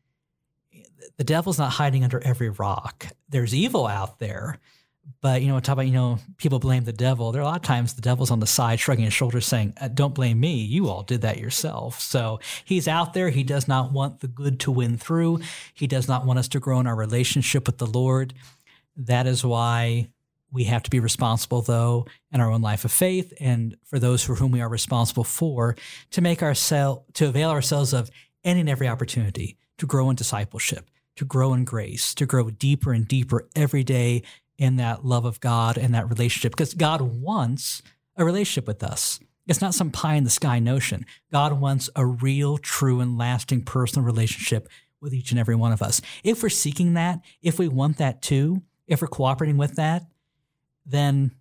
the 1.17 1.25
devil's 1.25 1.59
not 1.59 1.73
hiding 1.73 2.05
under 2.05 2.21
every 2.21 2.51
rock. 2.51 3.07
There's 3.29 3.55
evil 3.55 3.87
out 3.87 4.19
there. 4.19 4.59
But, 5.23 5.41
you 5.41 5.49
know, 5.49 5.59
talk 5.59 5.73
about, 5.73 5.87
you 5.87 5.93
know, 5.93 6.19
people 6.37 6.59
blame 6.59 6.85
the 6.85 6.93
devil. 6.93 7.33
There 7.33 7.41
are 7.41 7.45
a 7.45 7.49
lot 7.49 7.57
of 7.57 7.63
times 7.63 7.95
the 7.95 8.03
devil's 8.03 8.31
on 8.31 8.41
the 8.41 8.47
side 8.47 8.79
shrugging 8.79 9.07
his 9.07 9.15
shoulders 9.15 9.47
saying, 9.47 9.73
"Uh, 9.81 9.89
don't 9.89 10.15
blame 10.15 10.39
me. 10.39 10.57
You 10.57 10.89
all 10.91 11.03
did 11.03 11.23
that 11.23 11.39
yourself. 11.39 11.99
So 11.99 12.41
he's 12.63 12.87
out 12.87 13.15
there. 13.15 13.31
He 13.31 13.43
does 13.43 13.67
not 13.67 13.91
want 13.91 14.21
the 14.21 14.29
good 14.29 14.61
to 14.61 14.71
win 14.71 14.99
through. 14.99 15.41
He 15.73 15.87
does 15.87 16.09
not 16.09 16.27
want 16.27 16.39
us 16.39 16.49
to 16.49 16.61
grow 16.61 16.79
in 16.79 16.87
our 16.87 16.95
relationship 16.95 17.67
with 17.67 17.79
the 17.79 17.87
Lord. 17.87 18.35
That 18.97 19.27
is 19.27 19.43
why 19.45 20.11
we 20.51 20.65
have 20.65 20.83
to 20.83 20.91
be 20.91 21.01
responsible, 21.01 21.63
though, 21.63 22.07
in 22.33 22.41
our 22.41 22.51
own 22.51 22.63
life 22.63 22.85
of 22.85 22.93
faith, 22.93 23.33
and 23.41 23.77
for 23.85 23.99
those 23.99 24.23
for 24.23 24.35
whom 24.37 24.51
we 24.51 24.61
are 24.61 24.69
responsible 24.69 25.25
for, 25.25 25.77
to 26.11 26.21
make 26.21 26.43
ourselves 26.43 27.03
to 27.15 27.27
avail 27.29 27.51
ourselves 27.51 27.93
of 27.93 28.11
any 28.45 28.61
and 28.61 28.69
every 28.69 28.89
opportunity 28.89 29.57
to 29.77 29.87
grow 29.87 30.09
in 30.11 30.17
discipleship, 30.17 30.89
to 31.17 31.25
grow 31.25 31.53
in 31.53 31.65
grace, 31.65 32.15
to 32.15 32.27
grow 32.27 32.51
deeper 32.51 32.93
and 32.93 33.07
deeper 33.07 33.49
every 33.55 33.85
day 33.85 34.23
in 34.57 34.77
that 34.77 35.05
love 35.05 35.25
of 35.25 35.41
God 35.41 35.77
and 35.77 35.95
that 35.95 36.09
relationship, 36.09 36.53
because 36.53 36.75
God 36.75 37.01
wants 37.01 37.83
a 38.17 38.25
relationship 38.25 38.67
with 38.67 38.83
us. 38.83 39.21
It's 39.47 39.61
not 39.61 39.75
some 39.75 39.91
pie 39.91 40.15
in 40.15 40.25
the 40.25 40.31
sky 40.31 40.59
notion. 40.59 41.07
God 41.33 41.61
wants 41.61 41.89
a 41.97 42.05
real, 42.05 42.59
true, 42.59 43.01
and 43.01 43.17
lasting 43.17 43.63
personal 43.63 44.05
relationship 44.05 44.69
with 45.01 45.15
each 45.15 45.31
and 45.31 45.41
every 45.41 45.55
one 45.55 45.73
of 45.73 45.81
us. 45.81 46.01
If 46.25 46.43
we're 46.43 46.49
seeking 46.49 46.95
that, 46.95 47.21
if 47.41 47.59
we 47.59 47.69
want 47.69 47.99
that 47.99 48.21
too, 48.21 48.63
if 48.87 49.01
we're 49.01 49.09
cooperating 49.09 49.57
with 49.57 49.77
that, 49.77 50.05
then 50.89 51.33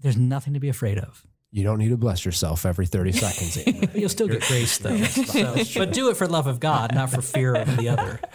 there's 0.00 0.16
nothing 0.16 0.54
to 0.54 0.60
be 0.60 0.68
afraid 0.68 0.98
of. 0.98 1.26
You 1.54 1.62
don't 1.62 1.78
need 1.78 1.90
to 1.90 1.96
bless 1.96 2.24
yourself 2.24 2.66
every 2.66 2.84
30 2.84 3.12
seconds. 3.12 3.56
Andrew. 3.58 3.88
You'll 4.00 4.08
still 4.08 4.26
get 4.26 4.42
grace 4.42 4.76
though. 4.78 4.96
So, 5.04 5.54
but 5.76 5.92
do 5.92 6.10
it 6.10 6.16
for 6.16 6.26
love 6.26 6.48
of 6.48 6.58
God, 6.58 6.92
not 6.92 7.10
for 7.10 7.22
fear 7.22 7.54
of 7.54 7.76
the 7.76 7.88
other. 7.90 8.18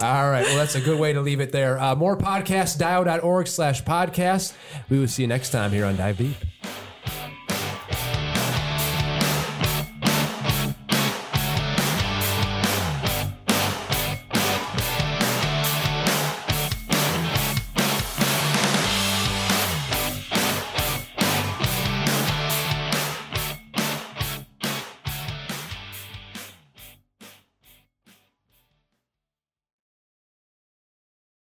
All 0.00 0.30
right. 0.30 0.44
Well, 0.44 0.56
that's 0.56 0.74
a 0.74 0.80
good 0.80 0.98
way 0.98 1.12
to 1.12 1.20
leave 1.20 1.40
it 1.40 1.52
there. 1.52 1.78
Uh, 1.78 1.94
more 1.94 2.16
podcasts, 2.16 2.76
dio.org 2.76 3.46
slash 3.46 3.84
podcast. 3.84 4.52
We 4.88 4.98
will 4.98 5.06
see 5.06 5.22
you 5.22 5.28
next 5.28 5.50
time 5.50 5.70
here 5.70 5.84
on 5.84 5.96
Dive 5.96 6.18
Deep. 6.18 6.36